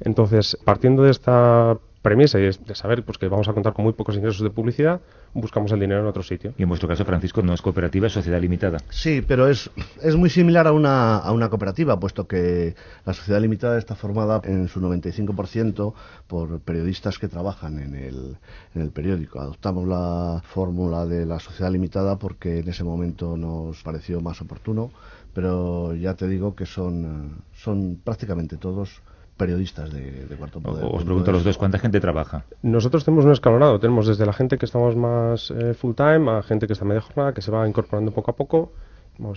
Entonces, 0.00 0.58
partiendo 0.64 1.04
de 1.04 1.10
esta 1.10 1.78
premisa 2.04 2.38
y 2.38 2.42
de 2.42 2.74
saber 2.74 3.02
pues, 3.02 3.16
que 3.16 3.28
vamos 3.28 3.48
a 3.48 3.54
contar 3.54 3.72
con 3.72 3.82
muy 3.82 3.94
pocos 3.94 4.14
ingresos 4.14 4.42
de 4.42 4.50
publicidad, 4.50 5.00
buscamos 5.32 5.72
el 5.72 5.80
dinero 5.80 6.02
en 6.02 6.06
otro 6.06 6.22
sitio. 6.22 6.52
Y 6.58 6.62
en 6.62 6.68
vuestro 6.68 6.86
caso, 6.86 7.02
Francisco, 7.06 7.40
no 7.40 7.54
es 7.54 7.62
cooperativa, 7.62 8.08
es 8.08 8.12
sociedad 8.12 8.38
limitada. 8.38 8.78
Sí, 8.90 9.24
pero 9.26 9.48
es, 9.48 9.70
es 10.02 10.14
muy 10.14 10.28
similar 10.28 10.66
a 10.66 10.72
una, 10.72 11.16
a 11.16 11.32
una 11.32 11.48
cooperativa, 11.48 11.98
puesto 11.98 12.28
que 12.28 12.76
la 13.06 13.14
sociedad 13.14 13.40
limitada 13.40 13.78
está 13.78 13.94
formada 13.94 14.42
en 14.44 14.68
su 14.68 14.82
95% 14.82 15.94
por 16.26 16.60
periodistas 16.60 17.18
que 17.18 17.26
trabajan 17.26 17.78
en 17.78 17.94
el, 17.94 18.36
en 18.74 18.82
el 18.82 18.90
periódico. 18.90 19.40
Adoptamos 19.40 19.88
la 19.88 20.42
fórmula 20.44 21.06
de 21.06 21.24
la 21.24 21.40
sociedad 21.40 21.72
limitada 21.72 22.18
porque 22.18 22.58
en 22.58 22.68
ese 22.68 22.84
momento 22.84 23.38
nos 23.38 23.82
pareció 23.82 24.20
más 24.20 24.42
oportuno, 24.42 24.90
pero 25.32 25.94
ya 25.94 26.12
te 26.12 26.28
digo 26.28 26.54
que 26.54 26.66
son, 26.66 27.42
son 27.54 27.98
prácticamente 28.04 28.58
todos 28.58 29.00
periodistas 29.36 29.92
de, 29.92 30.36
Cuarto 30.38 30.60
Poder. 30.60 30.84
Os 30.84 31.04
pregunto 31.04 31.30
a 31.30 31.34
los 31.34 31.44
dos, 31.44 31.58
¿cuánta 31.58 31.78
gente 31.78 32.00
trabaja? 32.00 32.44
Nosotros 32.62 33.04
tenemos 33.04 33.24
un 33.24 33.32
escalonado, 33.32 33.80
tenemos 33.80 34.06
desde 34.06 34.26
la 34.26 34.32
gente 34.32 34.58
que 34.58 34.66
estamos 34.66 34.96
más 34.96 35.50
eh, 35.50 35.74
full 35.74 35.94
time 35.94 36.30
a 36.30 36.42
gente 36.42 36.66
que 36.66 36.72
está 36.72 36.84
media 36.84 37.00
jornada, 37.00 37.34
que 37.34 37.42
se 37.42 37.50
va 37.50 37.66
incorporando 37.68 38.12
poco 38.12 38.30
a 38.30 38.36
poco. 38.36 38.72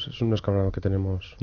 Es 0.07 0.21
un 0.21 0.33
escalonado 0.33 0.71
que 0.71 0.81
tenemos. 0.81 1.35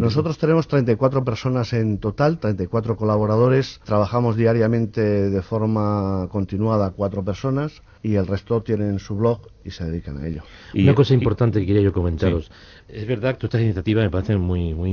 Nosotros 0.00 0.38
tenemos 0.38 0.66
34 0.66 1.24
personas 1.24 1.72
en 1.72 1.98
total, 1.98 2.38
34 2.38 2.96
colaboradores. 2.96 3.80
Trabajamos 3.84 4.36
diariamente 4.36 5.00
de 5.00 5.42
forma 5.42 6.28
continuada 6.30 6.90
cuatro 6.90 7.24
personas 7.24 7.82
y 8.02 8.14
el 8.14 8.26
resto 8.26 8.62
tienen 8.62 8.98
su 8.98 9.16
blog 9.16 9.48
y 9.64 9.70
se 9.70 9.84
dedican 9.84 10.18
a 10.18 10.26
ello. 10.26 10.42
Y 10.72 10.84
una 10.84 10.94
cosa 10.94 11.14
importante 11.14 11.60
que 11.60 11.66
quería 11.66 11.82
yo 11.82 11.92
comentaros. 11.92 12.50
Es 12.88 13.06
verdad 13.06 13.38
que 13.38 13.46
estas 13.46 13.60
iniciativas 13.60 14.04
me 14.04 14.10
parecen 14.10 14.40
muy, 14.40 14.74
muy 14.74 14.90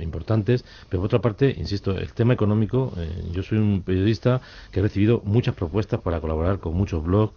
importantes, 0.00 0.64
pero 0.88 1.02
por 1.02 1.06
otra 1.06 1.20
parte, 1.20 1.54
insisto, 1.56 1.96
el 1.96 2.12
tema 2.12 2.34
económico, 2.34 2.92
eh, 2.96 3.30
yo 3.32 3.42
soy 3.42 3.58
un 3.58 3.82
periodista 3.82 4.40
que 4.70 4.80
he 4.80 4.82
recibido 4.82 5.22
muchas 5.24 5.54
propuestas 5.54 6.00
para 6.00 6.20
colaborar 6.20 6.60
con 6.60 6.74
muchos 6.74 7.02
blogs, 7.04 7.34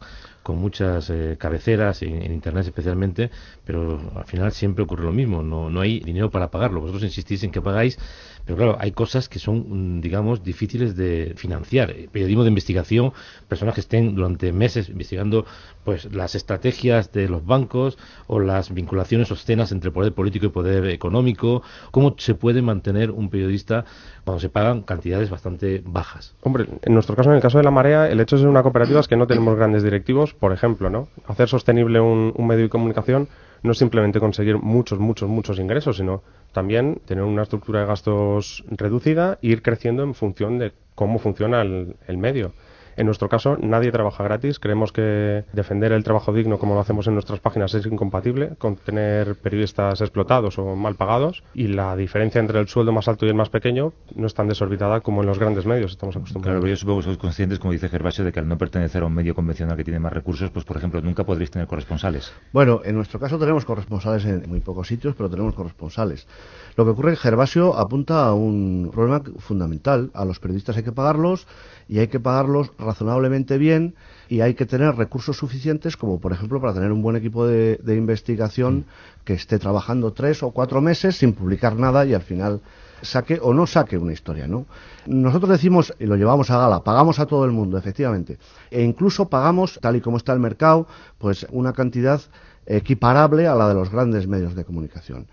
con 0.49 0.57
muchas 0.57 1.11
eh, 1.11 1.35
cabeceras 1.37 2.01
en, 2.01 2.31
internet 2.31 2.65
especialmente, 2.65 3.29
pero 3.65 3.99
al 4.15 4.25
final 4.25 4.51
siempre 4.51 4.83
ocurre 4.83 5.03
lo 5.03 5.11
mismo, 5.11 5.43
no, 5.43 5.69
no 5.69 5.79
hay 5.79 5.99
dinero 5.99 6.31
para 6.31 6.49
pagarlo. 6.49 6.81
Vosotros 6.81 7.03
insistís 7.03 7.43
en 7.43 7.51
que 7.51 7.61
pagáis, 7.61 7.99
pero 8.45 8.57
claro, 8.57 8.77
hay 8.79 8.93
cosas 8.93 9.29
que 9.29 9.37
son, 9.37 9.97
mm, 9.97 10.01
digamos, 10.01 10.41
difíciles 10.41 10.95
de 10.95 11.33
financiar. 11.35 11.93
Periodismo 12.11 12.41
de 12.41 12.49
investigación, 12.49 13.13
personas 13.47 13.75
que 13.75 13.81
estén 13.81 14.15
durante 14.15 14.51
meses 14.51 14.89
investigando 14.89 15.45
pues 15.83 16.11
las 16.13 16.33
estrategias 16.33 17.11
de 17.11 17.29
los 17.29 17.45
bancos 17.45 17.99
o 18.25 18.39
las 18.39 18.73
vinculaciones 18.73 19.31
obscenas 19.31 19.71
entre 19.71 19.91
poder 19.91 20.13
político 20.13 20.47
y 20.47 20.49
poder 20.49 20.87
económico. 20.87 21.61
¿Cómo 21.91 22.15
se 22.17 22.33
puede 22.33 22.63
mantener 22.63 23.11
un 23.11 23.29
periodista 23.29 23.85
cuando 24.25 24.39
se 24.39 24.49
pagan 24.49 24.81
cantidades 24.81 25.29
bastante 25.29 25.83
bajas? 25.85 26.35
Hombre, 26.41 26.65
en 26.81 26.93
nuestro 26.93 27.15
caso, 27.15 27.29
en 27.29 27.35
el 27.35 27.41
caso 27.41 27.59
de 27.59 27.63
la 27.63 27.71
Marea, 27.71 28.09
el 28.09 28.19
hecho 28.19 28.35
de 28.35 28.41
ser 28.41 28.49
una 28.49 28.63
cooperativa 28.63 28.99
es 28.99 29.07
que 29.07 29.15
no 29.15 29.27
tenemos 29.27 29.55
grandes 29.55 29.83
directivos, 29.83 30.33
por 30.39 30.53
ejemplo, 30.53 30.89
¿no? 30.89 31.07
Hacer 31.27 31.47
sostenible 31.47 31.99
un, 31.99 32.33
un 32.35 32.47
medio 32.47 32.63
de 32.63 32.69
comunicación 32.69 33.27
no 33.61 33.71
es 33.71 33.77
simplemente 33.77 34.19
conseguir 34.19 34.57
muchos, 34.57 34.99
muchos, 34.99 35.29
muchos 35.29 35.59
ingresos, 35.59 35.97
sino 35.97 36.23
también 36.53 37.01
tener 37.05 37.23
una 37.23 37.43
estructura 37.43 37.81
de 37.81 37.87
gastos 37.87 38.63
reducida 38.69 39.37
e 39.41 39.47
ir 39.47 39.61
creciendo 39.61 40.03
en 40.03 40.13
función 40.13 40.57
de 40.57 40.71
cómo 40.95 41.19
funciona 41.19 41.61
el, 41.61 41.95
el 42.07 42.17
medio. 42.17 42.53
En 42.99 43.05
nuestro 43.05 43.29
caso, 43.29 43.57
nadie 43.61 43.93
trabaja 43.93 44.25
gratis. 44.25 44.59
Creemos 44.59 44.91
que 44.91 45.45
defender 45.53 45.93
el 45.93 46.03
trabajo 46.03 46.33
digno 46.33 46.59
como 46.59 46.73
lo 46.73 46.81
hacemos 46.81 47.07
en 47.07 47.13
nuestras 47.13 47.39
páginas 47.39 47.73
es 47.73 47.85
incompatible 47.85 48.57
con 48.57 48.75
tener 48.75 49.35
periodistas 49.35 50.01
explotados 50.01 50.59
o 50.59 50.75
mal 50.75 50.95
pagados. 50.95 51.41
Y 51.53 51.67
la 51.67 51.95
diferencia 51.95 52.39
entre 52.39 52.59
el 52.59 52.67
sueldo 52.67 52.91
más 52.91 53.07
alto 53.07 53.25
y 53.25 53.29
el 53.29 53.35
más 53.35 53.47
pequeño 53.47 53.93
no 54.15 54.27
es 54.27 54.33
tan 54.33 54.49
desorbitada 54.49 54.99
como 54.99 55.21
en 55.21 55.27
los 55.27 55.39
grandes 55.39 55.65
medios 55.65 55.91
estamos 55.91 56.17
acostumbrados. 56.17 56.51
Claro, 56.51 56.59
pero 56.59 56.71
yo 56.71 56.75
supongo 56.75 56.99
que 56.99 57.05
sois 57.05 57.17
conscientes, 57.17 57.57
como 57.57 57.71
dice 57.71 57.87
Gervasio, 57.87 58.25
de 58.25 58.33
que 58.33 58.41
al 58.41 58.49
no 58.49 58.57
pertenecer 58.57 59.01
a 59.01 59.05
un 59.05 59.13
medio 59.13 59.33
convencional 59.33 59.77
que 59.77 59.85
tiene 59.85 59.99
más 59.99 60.11
recursos, 60.11 60.51
pues 60.51 60.65
por 60.65 60.75
ejemplo, 60.75 60.99
nunca 60.99 61.23
podréis 61.23 61.51
tener 61.51 61.69
corresponsales. 61.69 62.33
Bueno, 62.51 62.81
en 62.83 62.95
nuestro 62.95 63.17
caso 63.17 63.39
tenemos 63.39 63.63
corresponsales 63.63 64.25
en 64.25 64.49
muy 64.49 64.59
pocos 64.59 64.89
sitios, 64.89 65.15
pero 65.15 65.29
tenemos 65.29 65.53
corresponsales. 65.53 66.27
Lo 66.75 66.83
que 66.83 66.91
ocurre 66.91 67.13
es 67.13 67.19
que 67.19 67.29
Gervasio 67.29 67.77
apunta 67.77 68.25
a 68.25 68.33
un 68.33 68.89
problema 68.91 69.21
fundamental. 69.37 70.11
A 70.13 70.25
los 70.25 70.41
periodistas 70.41 70.75
hay 70.75 70.83
que 70.83 70.91
pagarlos 70.91 71.47
y 71.87 71.99
hay 71.99 72.09
que 72.09 72.19
pagarlos 72.19 72.71
razonablemente 72.89 73.57
bien 73.57 73.95
y 74.27 74.41
hay 74.41 74.53
que 74.53 74.65
tener 74.65 74.95
recursos 74.95 75.37
suficientes 75.37 75.95
como 75.95 76.19
por 76.19 76.31
ejemplo 76.33 76.59
para 76.59 76.73
tener 76.73 76.91
un 76.91 77.01
buen 77.01 77.15
equipo 77.15 77.45
de, 77.45 77.77
de 77.77 77.95
investigación 77.95 78.85
que 79.25 79.33
esté 79.33 79.59
trabajando 79.59 80.13
tres 80.13 80.41
o 80.43 80.51
cuatro 80.51 80.81
meses 80.81 81.17
sin 81.17 81.33
publicar 81.33 81.75
nada 81.75 82.05
y 82.05 82.13
al 82.13 82.21
final 82.21 82.61
saque 83.01 83.39
o 83.41 83.53
no 83.53 83.65
saque 83.67 83.97
una 83.97 84.13
historia, 84.13 84.47
¿no? 84.47 84.65
Nosotros 85.05 85.49
decimos, 85.49 85.93
y 85.99 86.05
lo 86.05 86.15
llevamos 86.15 86.49
a 86.51 86.57
gala, 86.57 86.83
pagamos 86.83 87.19
a 87.19 87.25
todo 87.25 87.45
el 87.45 87.51
mundo, 87.51 87.77
efectivamente, 87.77 88.37
e 88.69 88.83
incluso 88.83 89.29
pagamos, 89.29 89.79
tal 89.81 89.95
y 89.95 90.01
como 90.01 90.17
está 90.17 90.33
el 90.33 90.39
mercado, 90.39 90.87
pues 91.17 91.47
una 91.51 91.73
cantidad 91.73 92.21
equiparable 92.65 93.47
a 93.47 93.55
la 93.55 93.67
de 93.67 93.73
los 93.73 93.89
grandes 93.89 94.27
medios 94.27 94.55
de 94.55 94.65
comunicación. 94.65 95.27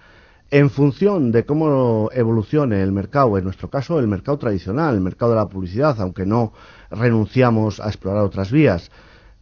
En 0.50 0.70
función 0.70 1.32
de 1.32 1.44
cómo 1.44 2.08
evolucione 2.12 2.80
el 2.80 2.92
mercado, 2.92 3.36
en 3.36 3.44
nuestro 3.44 3.68
caso 3.68 3.98
el 3.98 4.06
mercado 4.06 4.38
tradicional, 4.38 4.94
el 4.94 5.00
mercado 5.00 5.32
de 5.32 5.38
la 5.38 5.48
publicidad, 5.48 6.00
aunque 6.00 6.24
no 6.24 6.52
renunciamos 6.88 7.80
a 7.80 7.88
explorar 7.88 8.22
otras 8.22 8.52
vías, 8.52 8.92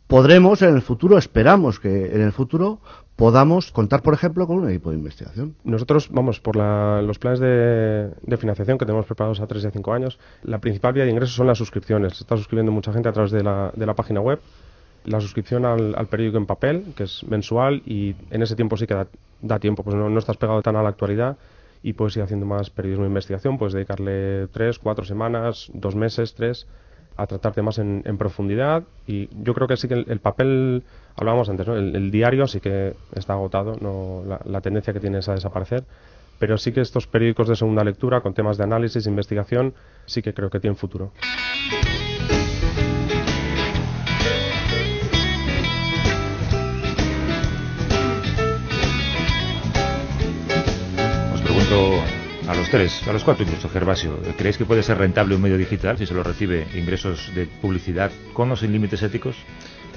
podremos 0.06 0.62
en 0.62 0.74
el 0.74 0.80
futuro, 0.80 1.18
esperamos 1.18 1.78
que 1.78 2.06
en 2.14 2.22
el 2.22 2.32
futuro 2.32 2.80
podamos 3.16 3.70
contar, 3.70 4.02
por 4.02 4.14
ejemplo, 4.14 4.46
con 4.46 4.58
un 4.60 4.70
equipo 4.70 4.90
de 4.90 4.96
investigación. 4.96 5.54
Nosotros, 5.62 6.08
vamos, 6.10 6.40
por 6.40 6.56
la, 6.56 7.02
los 7.02 7.18
planes 7.18 7.38
de, 7.38 8.36
financiación 8.38 8.78
que 8.78 8.86
tenemos 8.86 9.04
preparados 9.04 9.40
a 9.40 9.46
3 9.46 9.64
y 9.64 9.66
a 9.66 9.70
5 9.70 9.92
años, 9.92 10.18
la 10.42 10.58
principal 10.58 10.94
vía 10.94 11.04
de 11.04 11.10
ingresos 11.10 11.34
son 11.34 11.46
las 11.46 11.58
suscripciones. 11.58 12.16
Se 12.16 12.24
está 12.24 12.36
suscribiendo 12.36 12.72
mucha 12.72 12.94
gente 12.94 13.10
a 13.10 13.12
través 13.12 13.30
de 13.30 13.42
la, 13.42 13.72
de 13.76 13.86
la 13.86 13.94
página 13.94 14.20
web. 14.20 14.40
La 15.04 15.20
suscripción 15.20 15.66
al, 15.66 15.94
al, 15.96 16.06
periódico 16.06 16.38
en 16.38 16.46
papel, 16.46 16.94
que 16.96 17.04
es 17.04 17.24
mensual, 17.28 17.82
y 17.84 18.16
en 18.30 18.42
ese 18.42 18.56
tiempo 18.56 18.78
sí 18.78 18.86
que 18.86 18.94
da, 19.44 19.58
tiempo, 19.58 19.82
pues 19.82 19.94
no, 19.96 20.08
no, 20.08 20.18
estás 20.18 20.36
pegado 20.36 20.62
tan 20.62 20.76
a 20.76 20.82
la 20.82 20.88
actualidad 20.88 21.36
y 21.82 21.92
puedes 21.92 22.16
ir 22.16 22.22
haciendo 22.22 22.46
más 22.46 22.70
periodismo 22.70 23.04
de 23.04 23.08
investigación, 23.08 23.58
puedes 23.58 23.74
dedicarle 23.74 24.48
3, 24.48 24.78
4 24.78 25.04
semanas, 25.04 25.70
2 25.74 25.94
meses, 25.94 26.34
3 26.34 26.66
a 27.16 27.26
tratar 27.26 27.52
temas 27.52 27.78
en, 27.78 28.02
profundidad 28.18 28.82
y 29.06 29.28
yo 29.42 29.54
creo 29.54 29.68
que 29.68 29.76
sí 29.76 29.86
que 29.86 29.94
el, 29.94 30.06
el 30.08 30.18
papel, 30.18 30.82
hablábamos 31.14 31.48
antes, 31.48 31.68
el, 31.68 32.10
diario 32.10 32.46
sí 32.48 32.60
que 32.60 32.94
está 33.14 33.34
agotado, 33.34 33.76
no 33.80 34.24
la, 34.26 34.40
la, 34.44 34.60
tendencia 34.60 34.92
que 34.92 35.00
tiene 35.00 35.18
es 35.18 35.28
a 35.28 35.34
desaparecer, 35.34 35.84
pero 36.38 36.58
sí 36.58 36.72
que 36.72 36.80
estos 36.80 37.06
periódicos 37.06 37.48
de 37.48 37.56
segunda 37.56 37.84
lectura 37.84 38.20
con 38.20 38.34
temas 38.34 38.56
de 38.56 38.64
análisis, 38.64 39.06
investigación, 39.06 39.74
sí 40.06 40.22
que 40.22 40.34
creo 40.34 40.50
que 40.50 40.58
tienen 40.58 40.76
futuro. 40.76 41.12
A 51.74 52.54
los 52.54 52.68
tres, 52.68 53.02
a 53.08 53.12
los 53.12 53.24
cuatro 53.24 53.44
incluso, 53.44 53.68
Gervasio, 53.68 54.16
¿creéis 54.36 54.58
que 54.58 54.64
puede 54.64 54.82
ser 54.82 54.98
rentable 54.98 55.34
un 55.34 55.42
medio 55.42 55.56
digital 55.56 55.98
si 55.98 56.06
se 56.06 56.14
lo 56.14 56.22
recibe 56.22 56.66
ingresos 56.74 57.32
de 57.34 57.46
publicidad 57.46 58.12
con 58.32 58.52
o 58.52 58.56
sin 58.56 58.70
límites 58.70 59.02
éticos? 59.02 59.34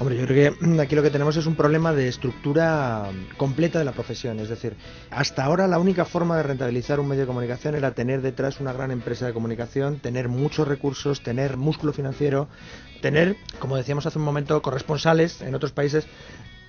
Hombre, 0.00 0.16
yo 0.16 0.26
creo 0.26 0.56
que 0.56 0.80
aquí 0.80 0.96
lo 0.96 1.02
que 1.02 1.10
tenemos 1.10 1.36
es 1.36 1.46
un 1.46 1.54
problema 1.54 1.92
de 1.92 2.08
estructura 2.08 3.10
completa 3.36 3.78
de 3.78 3.84
la 3.84 3.92
profesión. 3.92 4.40
Es 4.40 4.48
decir, 4.48 4.76
hasta 5.10 5.44
ahora 5.44 5.68
la 5.68 5.78
única 5.78 6.04
forma 6.04 6.36
de 6.36 6.42
rentabilizar 6.42 7.00
un 7.00 7.08
medio 7.08 7.22
de 7.22 7.26
comunicación 7.26 7.74
era 7.74 7.92
tener 7.92 8.22
detrás 8.22 8.60
una 8.60 8.72
gran 8.72 8.90
empresa 8.90 9.26
de 9.26 9.32
comunicación, 9.32 10.00
tener 10.00 10.28
muchos 10.28 10.66
recursos, 10.66 11.22
tener 11.22 11.56
músculo 11.58 11.92
financiero, 11.92 12.48
tener, 13.02 13.36
como 13.58 13.76
decíamos 13.76 14.06
hace 14.06 14.18
un 14.18 14.24
momento, 14.24 14.62
corresponsales 14.62 15.42
en 15.42 15.54
otros 15.54 15.72
países 15.72 16.06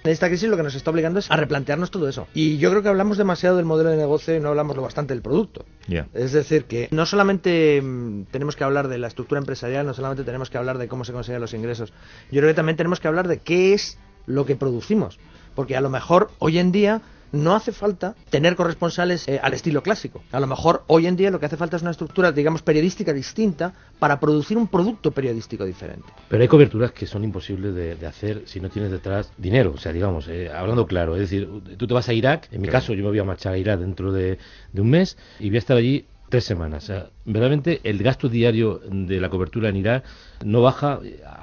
esta 0.04 0.28
crisis 0.28 0.50
lo 0.50 0.58
que 0.58 0.64
nos 0.64 0.76
está 0.76 0.92
obligando 0.92 1.20
es 1.20 1.30
a 1.30 1.36
replantearnos 1.36 1.92
todo 1.92 2.08
eso. 2.08 2.28
Y 2.34 2.58
yo 2.58 2.70
creo 2.70 2.82
que 2.82 2.90
hablamos 2.90 3.18
demasiado 3.18 3.58
del 3.58 3.66
modelo 3.66 3.90
de 3.90 3.98
negocio 3.98 4.36
y 4.36 4.40
no 4.40 4.50
hablamos 4.50 4.76
lo 4.76 4.82
bastante 4.82 5.14
del 5.14 5.22
producto. 5.22 5.66
Yeah. 5.88 6.08
Es 6.14 6.32
decir, 6.32 6.66
que 6.66 6.88
no 6.92 7.06
solamente 7.06 7.82
mm, 7.82 8.24
tenemos 8.32 8.56
que 8.56 8.64
hablar 8.64 8.88
de 8.88 8.98
la 8.98 9.08
estructura 9.08 9.40
empresarial, 9.40 9.86
no 9.86 9.94
solamente 9.94 10.24
tenemos 10.24 10.50
que 10.50 10.58
hablar 10.58 10.78
de 10.78 10.88
cómo 10.88 11.04
se 11.04 11.14
consiguen 11.14 11.42
los 11.42 11.54
ingresos, 11.54 11.94
yo 12.32 12.40
creo 12.40 12.50
que 12.52 12.56
también 12.56 12.78
tenemos 12.78 13.00
que 13.00 13.08
hablar 13.08 13.28
de 13.28 13.40
qué 13.40 13.74
es 13.74 13.98
lo 14.26 14.46
que 14.46 14.56
producimos. 14.56 15.20
Porque 15.56 15.76
a 15.76 15.82
lo 15.82 15.90
mejor 15.90 16.32
hoy 16.40 16.60
en 16.60 16.72
día 16.72 17.02
no 17.32 17.56
hace 17.56 17.72
falta 17.72 18.16
tener 18.30 18.56
corresponsales 18.56 19.28
eh, 19.28 19.40
al 19.42 19.54
estilo 19.54 19.84
clásico. 19.84 20.24
A 20.32 20.40
lo 20.40 20.48
mejor 20.48 20.84
hoy 20.88 21.08
en 21.08 21.16
día 21.16 21.32
lo 21.32 21.40
que 21.40 21.46
hace 21.46 21.58
falta 21.58 21.78
es 21.78 21.82
una 21.82 21.92
estructura, 21.92 22.32
digamos, 22.32 22.62
periodística 22.62 23.14
distinta 23.14 23.74
para 24.00 24.20
producir 24.20 24.58
un 24.58 24.68
producto 24.68 25.12
periodístico 25.12 25.66
diferente. 25.66 26.08
Pero 26.28 26.42
hay 26.42 26.48
coberturas 26.48 26.92
que 26.92 27.06
son 27.06 27.24
imposibles 27.24 27.74
de, 27.76 27.96
de 27.96 28.08
hacer 28.08 28.44
si 28.46 28.60
no 28.60 28.70
tienes 28.70 28.92
detrás 28.92 29.32
dinero. 29.38 29.74
O 29.76 29.78
sea, 29.78 29.92
digamos, 29.92 30.28
eh, 30.28 30.50
hablando 30.50 30.86
claro, 30.88 31.16
es 31.16 31.22
decir, 31.22 31.50
tú 31.78 31.88
te 31.88 31.94
vas 31.94 32.10
a 32.10 32.14
Irak, 32.14 32.48
en 32.52 32.62
mi 32.62 32.68
claro. 32.68 32.82
caso 32.82 32.94
yo 32.94 33.04
me 33.04 33.10
voy 33.10 33.20
a 33.20 33.24
marchar 33.24 33.54
a 33.54 33.58
Irak 33.58 33.80
dentro 33.80 34.12
de, 34.12 34.38
de 34.72 34.82
un 34.82 34.90
mes 34.90 35.18
y 35.40 35.50
voy 35.50 35.58
a 35.58 35.60
estar 35.60 35.78
allí 35.78 36.06
tres 36.30 36.46
semanas. 36.46 36.84
O 36.84 36.88
sea, 36.88 37.10
verdaderamente 37.26 37.82
el 37.84 38.02
gasto 38.02 38.30
diario 38.30 38.82
de 38.90 39.20
la 39.20 39.30
cobertura 39.30 39.70
en 39.70 39.76
Irak 39.76 40.06
no 40.46 40.62
baja, 40.62 41.00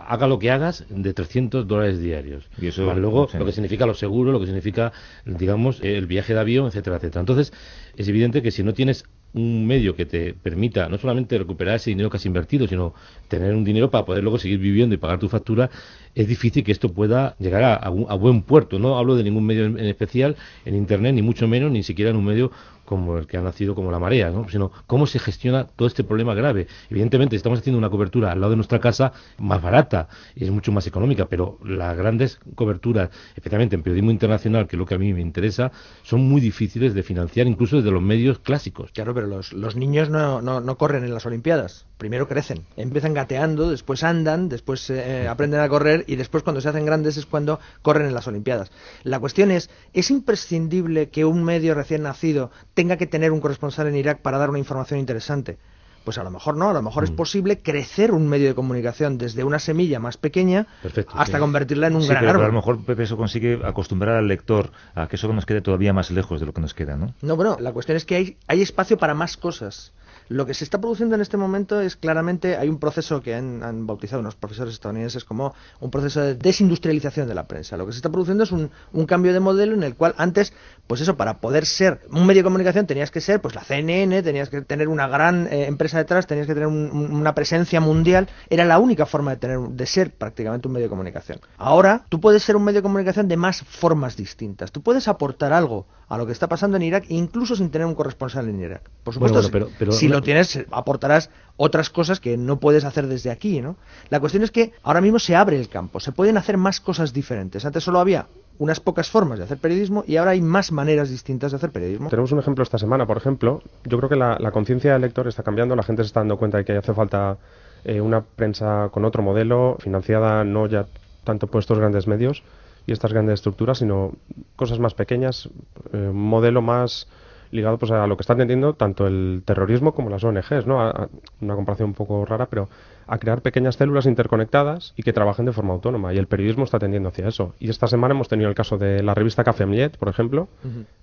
haga 0.07 0.27
lo 0.27 0.39
que 0.39 0.51
hagas, 0.51 0.85
de 0.89 1.13
300 1.13 1.67
dólares 1.67 2.01
diarios. 2.01 2.49
Y 2.61 2.69
eso, 2.69 2.87
vale, 2.87 3.01
luego, 3.01 3.29
lo 3.39 3.45
que 3.45 3.53
significa 3.53 3.87
los 3.87 3.99
seguros, 3.99 4.33
lo 4.33 4.41
que 4.41 4.47
significa, 4.47 4.93
digamos, 5.25 5.81
el 5.83 6.07
viaje 6.07 6.35
de 6.35 6.41
avión, 6.41 6.67
etcétera, 6.67 6.97
etcétera. 6.97 7.21
Entonces, 7.21 7.53
es 7.97 8.09
evidente 8.09 8.43
que 8.43 8.51
si 8.51 8.63
no 8.63 8.73
tienes 8.73 9.05
un 9.35 9.67
medio 9.67 9.95
que 9.95 10.07
te 10.07 10.33
permita 10.33 10.89
no 10.89 10.97
solamente 10.97 11.37
recuperar 11.37 11.77
ese 11.77 11.91
dinero 11.91 12.09
que 12.09 12.17
has 12.17 12.25
invertido, 12.25 12.67
sino 12.67 12.95
tener 13.29 13.55
un 13.55 13.65
dinero 13.65 13.91
para 13.91 14.05
poder 14.07 14.23
luego 14.23 14.39
seguir 14.39 14.59
viviendo 14.59 14.95
y 14.95 14.99
pagar 14.99 15.19
tu 15.19 15.29
factura, 15.29 15.69
es 16.15 16.27
difícil 16.27 16.65
que 16.65 16.73
esto 16.73 16.93
pueda 16.93 17.37
llegar 17.39 17.63
a, 17.63 17.75
a, 17.75 17.89
a 17.89 18.15
buen 18.15 18.43
puerto. 18.43 18.79
No 18.79 18.97
hablo 18.97 19.15
de 19.15 19.25
ningún 19.25 19.45
medio 19.45 19.67
en, 19.67 19.79
en, 19.79 19.87
especial 19.87 20.37
en 20.65 20.75
Internet, 20.75 21.15
ni 21.15 21.23
mucho 21.23 21.47
menos, 21.47 21.71
ni 21.71 21.83
siquiera 21.83 22.11
en 22.11 22.17
un 22.17 22.25
medio 22.25 22.51
como 22.87 23.19
el 23.19 23.27
que 23.27 23.37
ha 23.37 23.43
nacido 23.43 23.75
como 23.75 23.91
la 23.91 23.99
marea, 23.99 24.31
¿no? 24.31 24.49
sino 24.49 24.73
cómo 24.87 25.07
se 25.07 25.19
gestiona 25.19 25.67
todo 25.67 25.87
este 25.89 26.05
problema 26.05 26.35
grave. 26.35 26.67
Evidentemente 26.89 27.37
estamos 27.37 27.59
haciendo 27.59 27.79
una 27.79 27.91
cobertura 27.91 28.33
al 28.33 28.41
lado 28.41 28.51
de 28.51 28.57
nuestra 28.57 28.81
casa 28.81 29.13
más 29.39 29.61
barata 29.61 30.09
y 30.35 30.45
es 30.45 30.51
mucho 30.51 30.73
más 30.73 30.87
económica, 30.87 31.27
pero 31.27 31.59
las 31.65 31.97
grandes 31.97 32.39
coberturas, 32.55 33.11
especialmente 33.35 33.77
en 33.77 33.83
periodismo 33.83 34.11
internacional, 34.11 34.67
que 34.67 34.77
es 34.77 34.79
lo 34.79 34.87
que 34.87 34.95
a 34.95 34.99
mí 34.99 35.13
me 35.13 35.21
interesa, 35.21 35.73
son 36.03 36.23
muy 36.23 36.41
difíciles 36.41 36.95
de 36.95 37.03
financiar 37.03 37.47
incluso 37.47 37.77
desde 37.77 37.91
los 37.91 38.03
medios 38.03 38.39
clásicos. 38.39 38.93
Claro, 38.93 39.15
pero 39.15 39.27
los, 39.27 39.53
los 39.53 39.77
niños 39.77 40.09
no, 40.09 40.41
no, 40.41 40.61
no, 40.61 40.79
corren 40.79 41.05
en 41.05 41.13
las 41.13 41.27
Olimpiadas. 41.27 41.87
Primero 41.99 42.29
crecen, 42.29 42.67
empiezan 42.77 43.15
gateando, 43.15 43.71
después 43.71 44.05
andan, 44.05 44.49
después 44.49 44.89
eh, 44.91 45.27
aprenden 45.31 45.61
a 45.61 45.69
correr 45.69 46.05
y 46.07 46.17
después 46.17 46.43
cuando 46.43 46.61
se 46.61 46.69
hacen 46.69 46.87
grandes 46.87 47.17
es 47.17 47.27
cuando 47.27 47.59
corren 47.83 48.07
en 48.07 48.15
las 48.15 48.27
Olimpiadas. 48.29 48.71
La 49.03 49.19
cuestión 49.19 49.51
es, 49.51 49.71
¿es 49.93 50.11
imprescindible 50.11 51.09
que 51.09 51.25
un 51.25 51.43
medio 51.43 51.75
recién 51.75 52.03
nacido 52.03 52.51
tenga 52.77 52.99
que 52.99 53.07
tener 53.07 53.33
un 53.33 53.41
corresponsal 53.41 53.89
en 53.89 53.97
Irak 53.97 54.21
para 54.21 54.37
dar 54.37 54.51
una 54.51 54.59
información 54.59 55.01
interesante? 55.01 55.57
Pues 56.05 56.19
a 56.19 56.23
lo 56.23 56.31
mejor 56.31 56.57
no, 56.57 56.71
a 56.71 56.73
lo 56.75 56.83
mejor 56.83 57.03
mm. 57.03 57.07
es 57.07 57.11
posible 57.11 57.59
crecer 57.63 58.13
un 58.13 58.29
medio 58.29 58.47
de 58.47 58.55
comunicación 58.55 59.19
desde 59.19 59.43
una 59.43 59.59
semilla 59.59 59.99
más 59.99 60.19
pequeña 60.19 60.69
Perfecto, 60.83 61.15
hasta 61.17 61.39
sí. 61.39 61.41
convertirla 61.41 61.89
en 61.89 61.97
un 61.97 62.03
sí, 62.03 62.09
gran 62.09 62.21
pero, 62.21 62.31
árbol. 62.31 62.41
Pero 62.43 62.51
a 62.51 62.53
lo 62.53 62.59
mejor 62.59 62.85
Pepe 62.85 63.03
eso 63.03 63.17
consigue 63.17 63.61
acostumbrar 63.65 64.17
al 64.17 64.29
lector 64.29 64.71
a 64.95 65.09
que 65.09 65.17
eso 65.17 65.33
nos 65.33 65.47
quede 65.47 65.63
todavía 65.63 65.93
más 65.93 66.13
lejos 66.13 66.39
de 66.39 66.47
lo 66.47 66.53
que 66.53 66.61
nos 66.61 66.75
queda, 66.75 66.97
¿no? 66.97 67.15
No, 67.23 67.35
bueno, 67.35 67.57
la 67.59 67.73
cuestión 67.73 67.97
es 67.97 68.05
que 68.05 68.15
hay, 68.15 68.37
hay 68.47 68.63
espacio 68.63 68.99
para 68.99 69.15
más 69.15 69.37
cosas. 69.37 69.93
Lo 70.29 70.47
que 70.47 70.55
se 70.55 70.65
está 70.65 70.81
produciendo 70.81 71.15
en 71.15 71.21
este 71.21 71.37
momento 71.37 71.81
es 71.81 71.97
claramente, 71.97 72.57
hay 72.57 72.69
un 72.69 72.79
proceso 72.79 73.21
que 73.23 73.35
han, 73.35 73.63
han, 73.63 73.87
bautizado 73.87 74.21
unos 74.21 74.35
profesores 74.35 74.75
estadounidenses 74.75 75.25
como 75.25 75.55
un 75.81 75.91
proceso 75.91 76.21
de 76.21 76.35
desindustrialización 76.35 77.29
de 77.29 77.35
la 77.35 77.47
prensa. 77.47 77.77
Lo 77.77 77.87
que 77.87 77.93
se 77.93 77.99
está 77.99 78.11
produciendo 78.11 78.45
es 78.45 78.53
un, 78.53 78.71
un, 78.93 79.07
cambio 79.07 79.33
de 79.33 79.41
modelo 79.41 79.75
en 79.75 79.83
el 79.83 79.95
cual 79.95 80.15
antes, 80.19 80.53
pues 80.87 81.01
eso, 81.01 81.17
para 81.17 81.39
poder 81.39 81.65
ser 81.65 82.01
un 82.11 82.27
medio 82.27 82.41
de 82.41 82.45
comunicación 82.45 82.87
tenías 82.87 83.11
que 83.11 83.21
ser, 83.21 83.41
pues 83.41 83.55
la 83.55 83.63
CNN, 83.63 84.23
tenías 84.23 84.49
que 84.49 84.63
tener 84.63 84.89
una 84.89 85.07
gran 85.07 85.47
eh, 85.47 85.67
empresa 85.67 85.99
detrás, 85.99 86.27
tenías 86.27 86.47
que 86.47 86.55
tener 86.55 86.69
un, 86.69 86.91
una 86.93 87.35
presencia 87.35 87.81
mundial, 87.81 88.29
era 88.51 88.65
la 88.65 88.79
única 88.79 89.07
forma 89.07 89.33
de 89.33 89.37
tener, 89.37 89.61
de 89.61 89.87
ser 89.87 90.13
prácticamente 90.13 90.67
un 90.67 90.75
medio 90.75 90.87
de 90.87 90.91
comunicación. 90.91 91.41
Ahora, 91.57 92.05
tú 92.09 92.21
puedes 92.21 92.43
ser 92.43 92.57
un 92.57 92.65
medio 92.65 92.81
de 92.81 92.83
comunicación 92.83 93.29
de 93.29 93.37
más 93.37 93.63
formas 93.63 94.17
distintas. 94.17 94.73
Tú 94.73 94.83
puedes 94.83 95.07
aportar 95.09 95.53
algo 95.53 95.87
a 96.09 96.19
lo 96.19 96.27
que 96.27 96.33
está 96.33 96.49
pasando 96.49 96.77
en 96.77 96.85
Irak, 96.85 97.05
incluso 97.09 97.57
sin 97.57 97.71
tener 97.71 97.87
un 97.87 97.95
corresponsal 97.95 98.49
en 98.49 98.61
Irak. 98.61 98.91
Por 99.03 99.15
supuesto, 99.15 99.41
bueno, 99.41 99.51
bueno, 99.51 99.67
pero, 99.67 99.79
pero, 99.79 99.93
si, 99.93 100.09
lo 100.17 100.23
tienes, 100.23 100.65
aportarás 100.71 101.31
otras 101.57 101.91
cosas 101.91 102.21
que 102.21 102.37
no 102.37 102.59
puedes 102.59 102.85
hacer 102.85 103.07
desde 103.07 103.31
aquí, 103.31 103.61
¿no? 103.61 103.77
La 104.11 104.21
cuestión 104.21 104.43
es 104.43 104.51
que 104.51 104.73
ahora 104.83 105.01
mismo 105.01 105.19
se 105.19 105.37
abre 105.37 105.59
el 105.59 105.69
campo, 105.69 106.01
se 106.01 106.13
pueden 106.13 106.37
hacer 106.37 106.57
más 106.57 106.81
cosas 106.81 107.13
diferentes. 107.13 107.65
Antes 107.65 107.85
solo 107.85 107.99
había 107.99 108.27
unas 108.59 108.81
pocas 108.81 109.11
formas 109.11 109.39
de 109.39 109.45
hacer 109.45 109.59
periodismo 109.59 110.05
y 110.07 110.17
ahora 110.17 110.33
hay 110.33 110.41
más 110.41 110.73
maneras 110.73 111.11
distintas 111.11 111.53
de 111.53 111.57
hacer 111.57 111.71
periodismo. 111.71 112.09
Tenemos 112.09 112.33
un 112.33 112.39
ejemplo 112.39 112.63
esta 112.63 112.79
semana, 112.79 113.07
por 113.07 113.17
ejemplo. 113.17 113.63
Yo 113.85 113.99
creo 113.99 114.09
que 114.09 114.17
la, 114.17 114.51
conciencia 114.51 114.93
del 114.93 115.03
lector 115.03 115.29
está 115.29 115.43
cambiando, 115.43 115.77
la 115.77 115.83
gente 115.83 116.03
se 116.03 116.09
está 116.09 116.21
dando 116.21 116.39
cuenta 116.39 116.59
de 116.59 116.65
que 116.65 116.77
hace 116.77 116.95
falta 116.95 117.39
eh, 117.85 118.01
una 118.01 118.23
prensa 118.23 118.89
con 118.91 119.05
otro 119.05 119.23
modelo, 119.23 119.77
financiada 119.81 120.45
no 120.45 120.67
ya 120.67 120.87
tanto 121.25 121.47
por 121.47 121.61
estos 121.61 121.79
grandes 121.79 122.07
medios 122.07 122.43
y 122.87 122.93
estas 122.93 123.13
grandes 123.13 123.35
estructuras, 123.35 123.79
sino 123.79 124.13
cosas 124.55 124.79
más 124.79 124.95
pequeñas, 124.95 125.49
eh, 125.93 126.09
un 126.09 126.29
modelo 126.29 126.63
más 126.63 127.09
ligado 127.51 127.79
pues 127.79 127.93
a 127.93 128.07
lo 128.07 128.17
que 128.17 128.23
están 128.23 128.37
entendiendo 128.41 128.75
tanto 128.75 129.07
el 129.07 129.43
terrorismo 129.45 129.95
como 129.95 130.11
las 130.11 130.25
ONGs, 130.25 130.67
¿no? 130.67 130.93
una 131.41 131.55
comparación 131.55 131.91
un 131.91 131.95
poco 131.95 132.25
rara, 132.25 132.47
pero 132.47 132.69
a 133.07 133.19
crear 133.19 133.41
pequeñas 133.41 133.77
células 133.77 134.07
interconectadas 134.07 134.93
y 134.97 135.03
que 135.03 135.13
trabajen 135.13 135.47
de 135.47 135.53
forma 135.53 135.75
autónoma. 135.75 136.13
Y 136.13 136.19
el 136.19 136.27
periodismo 136.27 136.65
está 136.65 136.79
tendiendo 136.79 137.09
hacia 137.09 137.29
eso. 137.29 137.55
Y 137.59 137.71
esta 137.71 137.87
semana 137.87 138.15
hemos 138.15 138.29
tenido 138.29 138.49
el 138.49 138.55
caso 138.55 138.79
de 138.79 139.03
la 139.03 139.15
revista 139.15 139.45
Café 139.45 139.67
Millet, 139.67 139.97
por 139.97 140.09
ejemplo. 140.09 140.49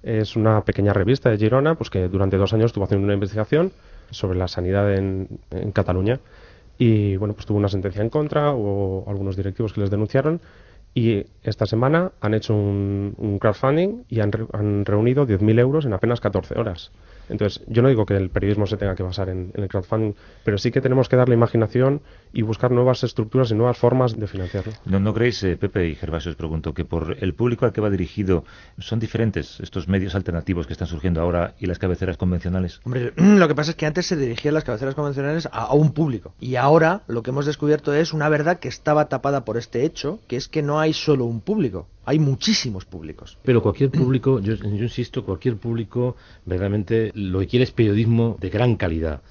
Es 0.04 0.36
una 0.36 0.62
pequeña 0.62 0.94
revista 0.94 1.30
de 1.30 1.38
Girona, 1.38 1.76
pues 1.76 1.90
que 1.90 2.08
durante 2.10 2.38
dos 2.38 2.54
años 2.54 2.68
estuvo 2.68 2.84
haciendo 2.84 3.06
una 3.06 3.14
investigación 3.14 3.72
sobre 4.12 4.38
la 4.38 4.48
sanidad 4.48 4.94
en, 4.94 5.28
Cataluña. 5.74 6.20
Y 6.78 7.16
bueno, 7.18 7.34
pues 7.34 7.46
tuvo 7.46 7.58
una 7.58 7.70
sentencia 7.70 8.02
en 8.02 8.10
contra, 8.10 8.52
o 8.52 9.10
algunos 9.10 9.38
directivos 9.38 9.74
que 9.74 9.82
les 9.82 9.90
denunciaron 9.90 10.42
y 10.94 11.26
esta 11.42 11.66
semana 11.66 12.12
han 12.22 12.34
hecho 12.34 12.54
un, 12.54 13.38
crowdfunding 13.40 14.04
y 14.10 14.20
han, 14.20 14.32
han 14.54 14.86
reunido 14.86 15.26
10.000 15.26 15.60
euros 15.60 15.86
en 15.86 15.94
apenas 15.94 16.22
14 16.22 16.60
horas. 16.60 16.92
Entonces, 17.30 17.64
yo 17.68 17.82
no 17.82 17.90
digo 17.90 18.06
que 18.06 18.16
el 18.16 18.30
periodismo 18.30 18.68
se 18.68 18.78
tenga 18.78 18.96
que 18.96 19.04
basar 19.04 19.30
en, 19.30 19.52
el 19.54 19.68
crowdfunding, 19.68 20.14
pero 20.44 20.58
sí 20.58 20.72
que 20.72 20.82
tenemos 20.82 21.10
que 21.10 21.16
darle 21.16 21.36
imaginación 21.36 22.02
y 22.34 22.42
buscar 22.42 22.72
nuevas 22.72 23.04
estructuras 23.04 23.52
y 23.52 23.56
nuevas 23.56 23.78
formas 23.78 24.18
de 24.18 24.28
financiarlo. 24.28 24.74
¿No, 24.86 25.00
no 25.00 25.14
creéis, 25.14 25.44
eh, 25.44 25.58
Pepe 25.58 25.88
y 25.88 25.96
Gervasio, 25.96 26.32
os 26.32 26.38
pregunto, 26.38 26.74
que 26.74 26.86
por 26.86 27.18
el 27.20 27.34
público 27.34 27.66
al 27.66 27.74
que 27.74 27.82
va 27.82 27.90
dirigido 27.90 28.44
son 28.80 29.00
diferentes 29.00 29.60
estos 29.60 29.88
medios 29.88 30.16
alternativos 30.16 30.68
que 30.68 30.74
están 30.74 30.88
surgiendo 30.88 31.22
ahora 31.22 31.56
y 31.60 31.68
las 31.68 31.80
cabeceras 31.80 32.18
convencionales? 32.18 32.82
Hombre, 32.84 33.14
lo 33.18 33.48
que 33.48 33.56
pasa 33.56 33.72
es 33.72 33.78
que 33.78 33.86
antes 33.86 34.06
se 34.06 34.16
dirigían 34.16 34.54
las 34.54 34.64
cabeceras 34.64 34.96
convencionales 34.96 35.46
a, 35.48 35.64
a 35.66 35.74
un 35.74 35.94
público 35.94 36.34
y 36.40 36.56
ahora 36.56 37.04
lo 37.08 37.24
que 37.24 37.32
hemos 37.32 37.46
descubierto 37.46 37.94
es 37.94 38.14
una 38.14 38.30
verdad 38.30 38.60
que 38.60 38.68
estaba 38.68 39.10
tapada 39.10 39.46
por 39.46 39.58
este 39.58 39.86
hecho, 39.86 40.20
que 40.28 40.36
es 40.36 40.48
que 40.48 40.62
no 40.62 40.80
hay 40.80 40.94
solo 40.94 41.26
un 41.26 41.42
público. 41.42 41.88
Hay 42.06 42.20
muchísimos 42.20 42.86
públicos. 42.86 43.38
Pero 43.44 43.62
cualquier 43.62 43.90
público, 43.90 44.40
yo, 44.40 44.56
yo 44.56 44.68
insisto, 44.68 45.24
cualquier 45.24 45.58
público 45.58 46.16
verdaderamente 46.46 47.12
lo 47.16 47.40
que 47.40 47.48
quiere 47.48 47.64
es 47.64 47.72
periodismo 47.72 48.38
de 48.40 48.50
gran 48.50 48.76
calidad 48.76 49.22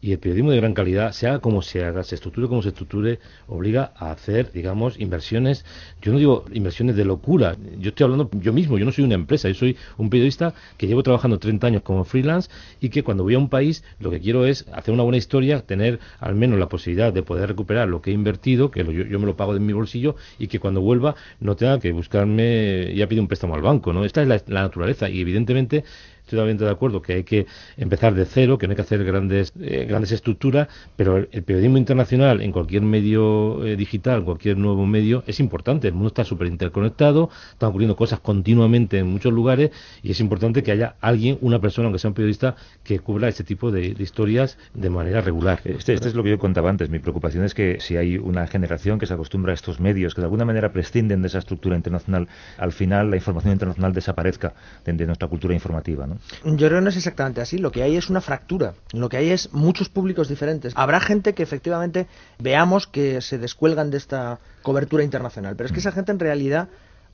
y 0.00 0.12
el 0.12 0.18
periodismo 0.18 0.50
de 0.52 0.58
gran 0.58 0.74
calidad, 0.74 1.12
se 1.12 1.26
haga 1.26 1.40
como 1.40 1.62
se 1.62 1.84
haga, 1.84 2.04
se 2.04 2.14
estructure 2.14 2.46
como 2.46 2.62
se 2.62 2.68
estructure, 2.68 3.18
obliga 3.48 3.92
a 3.96 4.12
hacer, 4.12 4.52
digamos, 4.52 4.98
inversiones, 5.00 5.64
yo 6.00 6.12
no 6.12 6.18
digo 6.18 6.44
inversiones 6.52 6.94
de 6.94 7.04
locura, 7.04 7.56
yo 7.78 7.88
estoy 7.88 8.04
hablando 8.04 8.30
yo 8.34 8.52
mismo, 8.52 8.78
yo 8.78 8.84
no 8.84 8.92
soy 8.92 9.04
una 9.04 9.14
empresa, 9.14 9.48
yo 9.48 9.54
soy 9.54 9.76
un 9.96 10.08
periodista 10.08 10.54
que 10.76 10.86
llevo 10.86 11.02
trabajando 11.02 11.38
30 11.38 11.66
años 11.66 11.82
como 11.82 12.04
freelance 12.04 12.48
y 12.80 12.90
que 12.90 13.02
cuando 13.02 13.24
voy 13.24 13.34
a 13.34 13.38
un 13.38 13.48
país 13.48 13.82
lo 13.98 14.10
que 14.10 14.20
quiero 14.20 14.46
es 14.46 14.66
hacer 14.72 14.94
una 14.94 15.02
buena 15.02 15.18
historia, 15.18 15.62
tener 15.62 15.98
al 16.20 16.36
menos 16.36 16.58
la 16.60 16.68
posibilidad 16.68 17.12
de 17.12 17.22
poder 17.22 17.48
recuperar 17.48 17.88
lo 17.88 18.00
que 18.00 18.10
he 18.10 18.14
invertido, 18.14 18.70
que 18.70 18.84
yo, 18.84 19.18
me 19.18 19.26
lo 19.26 19.36
pago 19.36 19.54
de 19.54 19.60
mi 19.60 19.72
bolsillo 19.72 20.14
y 20.38 20.46
que 20.46 20.60
cuando 20.60 20.80
vuelva 20.80 21.16
no 21.40 21.56
tenga 21.56 21.80
que 21.80 21.90
buscarme, 21.92 22.94
ya 22.94 23.08
pide 23.08 23.20
un 23.20 23.26
préstamo 23.26 23.56
al 23.56 23.62
banco, 23.62 23.92
¿no? 23.92 24.04
Esta 24.04 24.22
es 24.22 24.28
la, 24.28 24.40
la 24.46 24.62
naturaleza 24.62 25.08
y 25.10 25.20
evidentemente 25.20 25.84
estoy 26.28 26.36
totalmente 26.36 26.64
de 26.64 26.70
acuerdo 26.70 27.00
que 27.00 27.14
hay 27.14 27.24
que 27.24 27.46
empezar 27.78 28.14
de 28.14 28.26
cero, 28.26 28.58
que 28.58 28.66
no 28.66 28.72
hay 28.72 28.76
que 28.76 28.82
hacer 28.82 29.02
grandes, 29.02 29.52
eh, 29.60 29.86
grandes 29.88 30.12
estructuras, 30.12 30.68
pero 30.94 31.16
el, 31.16 31.42
periodismo 31.42 31.78
internacional 31.78 32.42
en 32.42 32.52
cualquier 32.52 32.82
medio 32.82 33.64
eh, 33.64 33.76
digital, 33.76 34.24
cualquier 34.24 34.58
nuevo 34.58 34.84
medio, 34.86 35.24
es 35.26 35.40
importante. 35.40 35.88
El 35.88 35.94
mundo 35.94 36.08
está 36.08 36.24
súper 36.24 36.48
interconectado, 36.48 37.30
están 37.52 37.70
ocurriendo 37.70 37.96
cosas 37.96 38.20
continuamente 38.20 38.98
en 38.98 39.06
muchos 39.06 39.32
lugares 39.32 39.70
y 40.02 40.10
es 40.10 40.20
importante 40.20 40.62
que 40.62 40.70
haya 40.70 40.96
alguien, 41.00 41.38
una 41.40 41.60
persona, 41.60 41.86
aunque 41.86 41.98
sea 41.98 42.10
un 42.10 42.14
periodista, 42.14 42.56
que 42.84 42.98
cubra 42.98 43.28
ese 43.28 43.42
tipo 43.42 43.70
de, 43.70 43.96
historias 43.98 44.58
de 44.74 44.90
manera 44.90 45.22
regular. 45.22 45.60
Este, 45.64 45.94
este, 45.94 46.08
es 46.08 46.14
lo 46.14 46.22
que 46.22 46.30
yo 46.30 46.38
contaba 46.38 46.68
antes. 46.68 46.90
Mi 46.90 46.98
preocupación 46.98 47.44
es 47.44 47.54
que 47.54 47.78
si 47.80 47.96
hay 47.96 48.18
una 48.18 48.46
generación 48.46 48.98
que 48.98 49.06
se 49.06 49.14
acostumbra 49.14 49.52
a 49.52 49.54
estos 49.54 49.80
medios, 49.80 50.14
que 50.14 50.20
de 50.20 50.26
alguna 50.26 50.44
manera 50.44 50.72
prescinden 50.72 51.22
de 51.22 51.28
esa 51.28 51.38
estructura 51.38 51.74
internacional, 51.74 52.28
al 52.58 52.72
final 52.72 53.10
la 53.10 53.16
información 53.16 53.54
internacional 53.54 53.94
desaparezca 53.94 54.52
de, 54.84 54.92
de 54.92 55.06
nuestra 55.06 55.26
cultura 55.28 55.54
informativa. 55.54 56.06
Yo 56.44 56.56
creo 56.56 56.78
que 56.78 56.80
no 56.80 56.90
es 56.90 56.96
exactamente 56.96 57.40
así. 57.40 57.58
Lo 57.58 57.72
que 57.72 57.82
hay 57.82 57.96
es 57.96 58.10
una 58.10 58.20
fractura. 58.20 58.74
Lo 58.92 59.08
que 59.08 59.16
hay 59.16 59.30
es 59.30 59.52
muchos 59.52 59.88
públicos 59.88 60.28
diferentes. 60.28 60.72
Habrá 60.76 61.00
gente 61.00 61.34
que 61.34 61.42
efectivamente 61.42 62.06
veamos 62.38 62.86
que 62.86 63.20
se 63.20 63.38
descuelgan 63.38 63.90
de 63.90 63.98
esta 63.98 64.38
cobertura 64.62 65.04
internacional. 65.04 65.56
Pero 65.56 65.66
es 65.66 65.72
que 65.72 65.80
esa 65.80 65.92
gente 65.92 66.12
en 66.12 66.18
realidad 66.18 66.68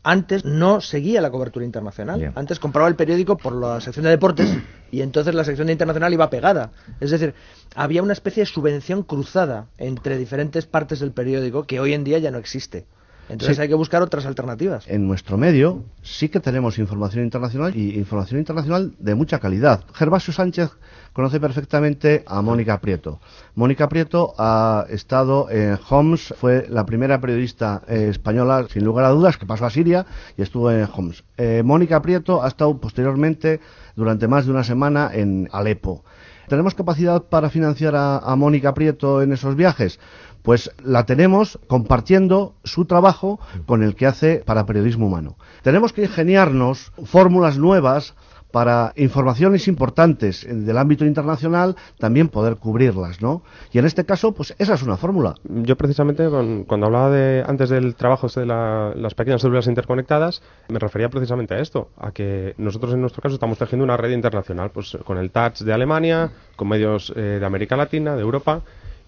antes 0.04 0.44
no 0.44 0.80
seguía 0.80 1.20
la 1.20 1.30
cobertura 1.30 1.64
internacional. 1.64 2.32
Antes 2.36 2.60
compraba 2.60 2.88
el 2.88 2.94
periódico 2.94 3.36
por 3.38 3.54
la 3.54 3.80
sección 3.80 4.04
de 4.04 4.10
deportes 4.10 4.54
y 4.90 5.00
entonces 5.00 5.34
la 5.34 5.44
sección 5.44 5.66
de 5.66 5.72
internacional 5.72 6.12
iba 6.12 6.28
pegada. 6.30 6.72
Es 7.00 7.10
decir, 7.10 7.34
había 7.74 8.02
una 8.02 8.12
especie 8.12 8.42
de 8.42 8.46
subvención 8.46 9.02
cruzada 9.02 9.66
entre 9.78 10.18
diferentes 10.18 10.66
partes 10.66 11.00
del 11.00 11.12
periódico 11.12 11.64
que 11.64 11.80
hoy 11.80 11.94
en 11.94 12.04
día 12.04 12.18
ya 12.18 12.30
no 12.30 12.38
existe. 12.38 12.84
Entonces 13.28 13.58
hay 13.58 13.68
que 13.68 13.74
buscar 13.74 14.02
otras 14.02 14.26
alternativas. 14.26 14.86
En 14.88 15.06
nuestro 15.06 15.36
medio 15.36 15.84
sí 16.02 16.28
que 16.28 16.40
tenemos 16.40 16.78
información 16.78 17.24
internacional 17.24 17.74
y 17.74 17.96
información 17.96 18.38
internacional 18.38 18.94
de 18.98 19.14
mucha 19.14 19.38
calidad. 19.38 19.84
Gervasio 19.94 20.32
Sánchez 20.32 20.70
conoce 21.12 21.40
perfectamente 21.40 22.24
a 22.26 22.42
Mónica 22.42 22.80
Prieto. 22.80 23.20
Mónica 23.54 23.88
Prieto 23.88 24.34
ha 24.36 24.86
estado 24.90 25.48
en 25.50 25.78
Homs, 25.88 26.34
fue 26.38 26.66
la 26.68 26.84
primera 26.84 27.20
periodista 27.20 27.82
eh, 27.88 28.08
española, 28.10 28.66
sin 28.68 28.84
lugar 28.84 29.06
a 29.06 29.10
dudas, 29.10 29.38
que 29.38 29.46
pasó 29.46 29.64
a 29.64 29.70
Siria 29.70 30.04
y 30.36 30.42
estuvo 30.42 30.70
en 30.70 30.86
Homs. 30.92 31.24
Eh, 31.36 31.62
Mónica 31.64 32.02
Prieto 32.02 32.42
ha 32.42 32.48
estado 32.48 32.76
posteriormente 32.78 33.60
durante 33.96 34.28
más 34.28 34.44
de 34.44 34.50
una 34.50 34.64
semana 34.64 35.10
en 35.12 35.48
Alepo. 35.52 36.04
¿Tenemos 36.48 36.74
capacidad 36.74 37.22
para 37.22 37.48
financiar 37.48 37.94
a 37.96 38.36
Mónica 38.36 38.74
Prieto 38.74 39.22
en 39.22 39.32
esos 39.32 39.56
viajes? 39.56 39.98
Pues 40.44 40.70
la 40.84 41.06
tenemos 41.06 41.58
compartiendo 41.68 42.54
su 42.64 42.84
trabajo 42.84 43.40
con 43.64 43.82
el 43.82 43.96
que 43.96 44.06
hace 44.06 44.42
para 44.44 44.66
periodismo 44.66 45.06
humano. 45.06 45.38
Tenemos 45.62 45.94
que 45.94 46.02
ingeniarnos 46.02 46.92
fórmulas 47.02 47.56
nuevas 47.56 48.14
para 48.52 48.92
informaciones 48.94 49.66
importantes 49.66 50.46
del 50.48 50.78
ámbito 50.78 51.06
internacional 51.06 51.74
también 51.98 52.28
poder 52.28 52.56
cubrirlas, 52.56 53.20
¿no? 53.20 53.42
Y 53.72 53.78
en 53.78 53.86
este 53.86 54.04
caso, 54.04 54.30
pues 54.32 54.54
esa 54.58 54.74
es 54.74 54.82
una 54.84 54.96
fórmula. 54.98 55.34
Yo 55.42 55.76
precisamente 55.76 56.28
cuando 56.68 56.86
hablaba 56.86 57.10
de 57.10 57.42
antes 57.44 57.70
del 57.70 57.96
trabajo 57.96 58.28
de 58.28 58.46
las 58.46 59.14
pequeñas 59.14 59.40
células 59.40 59.66
interconectadas, 59.66 60.42
me 60.68 60.78
refería 60.78 61.08
precisamente 61.08 61.54
a 61.54 61.58
esto, 61.58 61.88
a 61.96 62.12
que 62.12 62.54
nosotros 62.58 62.92
en 62.92 63.00
nuestro 63.00 63.22
caso 63.22 63.34
estamos 63.34 63.58
tejiendo 63.58 63.82
una 63.82 63.96
red 63.96 64.12
internacional, 64.12 64.70
pues 64.70 64.96
con 65.04 65.16
el 65.16 65.30
Touch 65.30 65.62
de 65.62 65.72
Alemania, 65.72 66.30
con 66.54 66.68
medios 66.68 67.12
eh, 67.16 67.38
de 67.40 67.46
América 67.46 67.76
Latina, 67.76 68.14
de 68.14 68.20
Europa, 68.20 68.62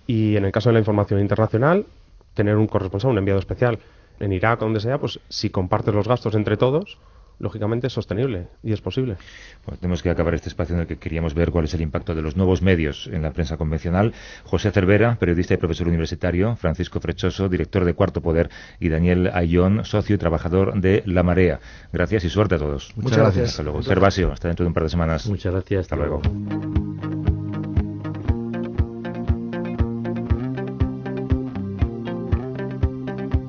y 0.07 0.37
en 0.37 0.45
el 0.45 0.53
caso 0.53 0.69
de 0.69 0.75
la 0.75 0.79
información 0.79 1.21
internacional, 1.21 1.87
tener 2.35 2.57
un 2.57 2.67
corresponsal, 2.67 3.11
un 3.11 3.19
enviado 3.19 3.41
especial 3.41 3.79
en 4.21 4.33
Irak 4.33 4.63
o 4.63 4.67
donde 4.67 4.81
sea, 4.81 4.99
pues 4.99 5.21
si 5.29 5.51
compartes 5.51 5.95
los 5.95 6.07
gastos 6.07 6.35
entre 6.35 6.57
todos, 6.57 6.99
lógicamente 7.39 7.87
es 7.89 7.93
sostenible 7.93 8.49
y 8.63 8.73
es 8.73 8.81
posible. 8.81 9.17
Bueno, 9.65 9.79
tenemos 9.81 10.03
que 10.03 10.11
acabar 10.11 10.35
este 10.35 10.49
espacio 10.49 10.75
en 10.75 10.83
el 10.83 10.87
que 10.87 10.97
queríamos 10.97 11.35
ver 11.35 11.51
cuál 11.51 11.65
es 11.65 11.75
el 11.75 11.81
impacto 11.81 12.15
de 12.15 12.23
los 12.23 12.37
nuevos 12.37 12.63
medios 12.63 13.09
en 13.13 13.23
la 13.23 13.33
prensa 13.33 13.57
convencional. 13.57 14.15
José 14.45 14.71
Cervera, 14.71 15.17
periodista 15.19 15.55
y 15.55 15.57
profesor 15.57 15.89
universitario, 15.89 16.57
Francisco 16.57 17.01
Frechoso, 17.01 17.49
director 17.49 17.85
de 17.85 17.95
Cuarto 17.95 18.21
Poder, 18.21 18.51
y 18.81 18.89
Daniel 18.89 19.31
Ayón, 19.33 19.85
socio 19.85 20.15
y 20.15 20.19
trabajador 20.19 20.81
de 20.81 21.03
La 21.07 21.23
Marea. 21.23 21.61
Gracias 21.93 22.25
y 22.25 22.31
suerte 22.31 22.55
a 22.55 22.59
todos. 22.59 22.93
Muchas, 22.97 23.19
gracias. 23.19 23.51
Hasta 23.51 23.63
luego. 23.63 23.83
Gervasio, 23.83 24.33
hasta 24.33 24.49
dentro 24.49 24.65
de 24.65 24.69
un 24.69 24.75
par 24.75 24.85
de 24.85 24.91
semanas. 24.91 25.27
Muchas 25.27 25.53
gracias. 25.53 25.81
hasta 25.83 25.97
luego. 25.97 26.23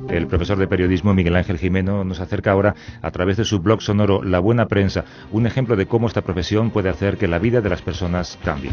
El 0.09 0.27
profesor 0.27 0.57
de 0.57 0.67
periodismo 0.67 1.13
Miguel 1.13 1.35
Ángel 1.35 1.57
Jimeno 1.57 2.03
nos 2.03 2.19
acerca 2.19 2.51
ahora 2.51 2.75
a 3.01 3.11
través 3.11 3.37
de 3.37 3.45
su 3.45 3.59
blog 3.59 3.81
sonoro 3.81 4.23
La 4.23 4.39
Buena 4.39 4.67
Prensa, 4.67 5.05
un 5.31 5.45
ejemplo 5.45 5.75
de 5.75 5.85
cómo 5.85 6.07
esta 6.07 6.21
profesión 6.21 6.71
puede 6.71 6.89
hacer 6.89 7.17
que 7.17 7.27
la 7.27 7.39
vida 7.39 7.61
de 7.61 7.69
las 7.69 7.81
personas 7.81 8.39
cambie. 8.43 8.71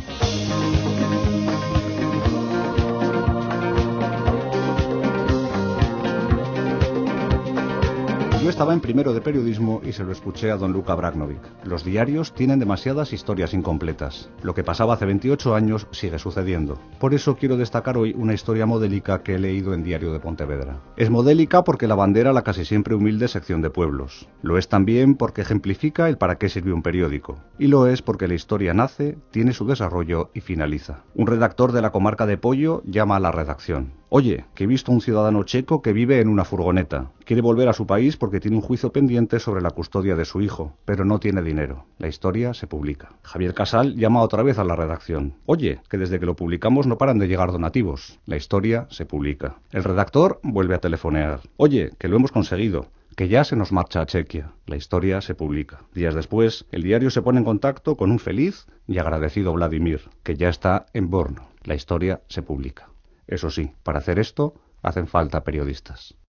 Yo 8.45 8.51
estaba 8.51 8.75
en 8.75 8.81
primero 8.81 9.15
de 9.15 9.23
periodismo 9.23 9.81
y 9.83 9.93
se 9.93 10.05
lo 10.05 10.13
escuché 10.13 10.51
a 10.51 10.59
don 10.59 10.71
Luca 10.71 10.95
Bragnovic. 10.95 11.41
Los 11.65 11.83
diarios 11.83 12.35
tienen 12.35 12.59
demasiadas 12.59 13.15
historias 13.15 13.55
incompletas. 13.55 14.29
Lo 14.43 14.53
que 14.53 14.63
pasaba 14.63 14.93
hace 14.93 15.07
28 15.07 15.55
años 15.55 15.87
sigue 15.93 16.19
sucediendo. 16.19 16.79
Por 17.01 17.15
eso 17.15 17.37
quiero 17.37 17.57
destacar 17.57 17.97
hoy 17.97 18.15
una 18.15 18.35
historia 18.35 18.67
modélica 18.67 19.23
que 19.23 19.37
he 19.37 19.39
leído 19.39 19.73
en 19.73 19.83
Diario 19.83 20.13
de 20.13 20.21
Pontevedra. 20.21 20.79
Es 20.99 21.09
modélica 21.09 21.65
porque 21.65 21.87
la 21.87 21.95
bandera 21.95 22.35
la 22.35 22.43
casi 22.43 22.67
siempre 22.67 22.95
humilde 22.95 23.29
sección 23.29 23.63
de 23.63 23.71
pueblos. 23.71 24.29
Lo 24.43 24.59
es 24.59 24.69
también 24.69 25.15
porque 25.15 25.41
ejemplifica 25.41 26.11
el 26.11 26.19
para 26.19 26.37
qué 26.37 26.51
sirve 26.51 26.75
un 26.75 26.83
periódico. 26.83 27.39
Y 27.59 27.69
lo 27.69 27.87
es 27.87 28.03
porque 28.03 28.29
la 28.29 28.35
historia 28.35 28.75
nace, 28.75 29.17
tiene 29.31 29.55
su 29.55 29.67
desarrollo 29.67 30.31
y 30.35 30.41
finaliza. 30.41 31.05
Un 31.15 31.29
redactor 31.29 31.73
de 31.73 31.81
la 31.81 31.93
comarca 31.93 32.27
de 32.27 32.37
Pollo 32.37 32.83
llama 32.85 33.17
a 33.17 33.21
la 33.21 33.33
redacción 33.33 34.04
Oye, 34.09 34.45
que 34.55 34.65
he 34.65 34.67
visto 34.67 34.93
a 34.93 34.95
un 34.95 35.01
ciudadano 35.01 35.43
checo 35.43 35.83
que 35.83 35.93
vive 35.93 36.21
en 36.21 36.29
una 36.29 36.45
furgoneta. 36.45 37.11
Quiere 37.25 37.43
volver 37.43 37.69
a 37.69 37.73
su 37.73 37.87
país 37.87 38.17
porque 38.17 38.41
tiene 38.41 38.57
un 38.57 38.63
juicio 38.63 38.93
pendiente 38.93 39.41
sobre 39.41 39.63
la 39.63 39.71
custodia 39.71 40.15
de 40.15 40.25
su 40.25 40.41
hijo, 40.41 40.77
pero 40.85 41.05
no 41.05 41.19
tiene 41.19 41.43
dinero. 41.43 41.87
La 41.99 42.09
historia 42.09 42.55
se 42.55 42.67
publica. 42.67 43.11
Javier 43.23 43.55
Casal 43.55 43.97
llama 43.97 44.23
otra 44.23 44.43
vez 44.43 44.59
a 44.59 44.65
la 44.65 44.77
redacción. 44.77 45.35
Oye, 45.47 45.81
que 45.89 45.99
desde 45.99 46.21
que 46.21 46.27
lo 46.27 46.37
publicamos 46.37 46.87
no 46.87 46.99
paran 46.99 47.19
de 47.19 47.29
llegar 47.29 47.51
donativos. 47.51 48.21
La 48.27 48.37
historia 48.37 48.87
se 48.91 49.07
publica. 49.07 49.57
El 49.73 49.85
redactor 49.85 50.41
vuelve 50.43 50.75
a 50.75 50.81
telefonear. 50.81 51.41
Oye, 51.57 51.91
que 51.99 52.09
lo 52.09 52.17
hemos 52.17 52.33
conseguido 52.33 52.89
que 53.17 53.29
ya 53.29 53.45
se 53.45 53.57
nos 53.57 53.73
marcha 53.73 54.01
a 54.01 54.07
Chequia. 54.07 54.53
La 54.67 54.77
historia 54.77 55.21
se 55.21 55.35
publica. 55.35 55.85
Días 55.95 56.15
después, 56.15 56.67
el 56.73 56.83
diario 56.83 57.11
se 57.11 57.23
pone 57.23 57.39
en 57.39 57.45
contacto 57.45 57.97
con 57.97 58.11
un 58.11 58.19
feliz 58.19 58.67
y 58.87 58.99
agradecido 58.99 59.53
Vladimir, 59.53 60.03
que 60.23 60.37
ya 60.37 60.49
está 60.49 60.87
en 60.95 61.11
Borno. 61.11 61.49
La 61.63 61.75
historia 61.75 62.23
se 62.29 62.43
publica. 62.43 62.89
Eso 63.27 63.51
sí, 63.51 63.75
para 63.83 63.99
hacer 63.99 64.19
esto 64.19 64.55
hacen 64.83 65.07
falta 65.07 65.45
periodistas. 65.45 66.15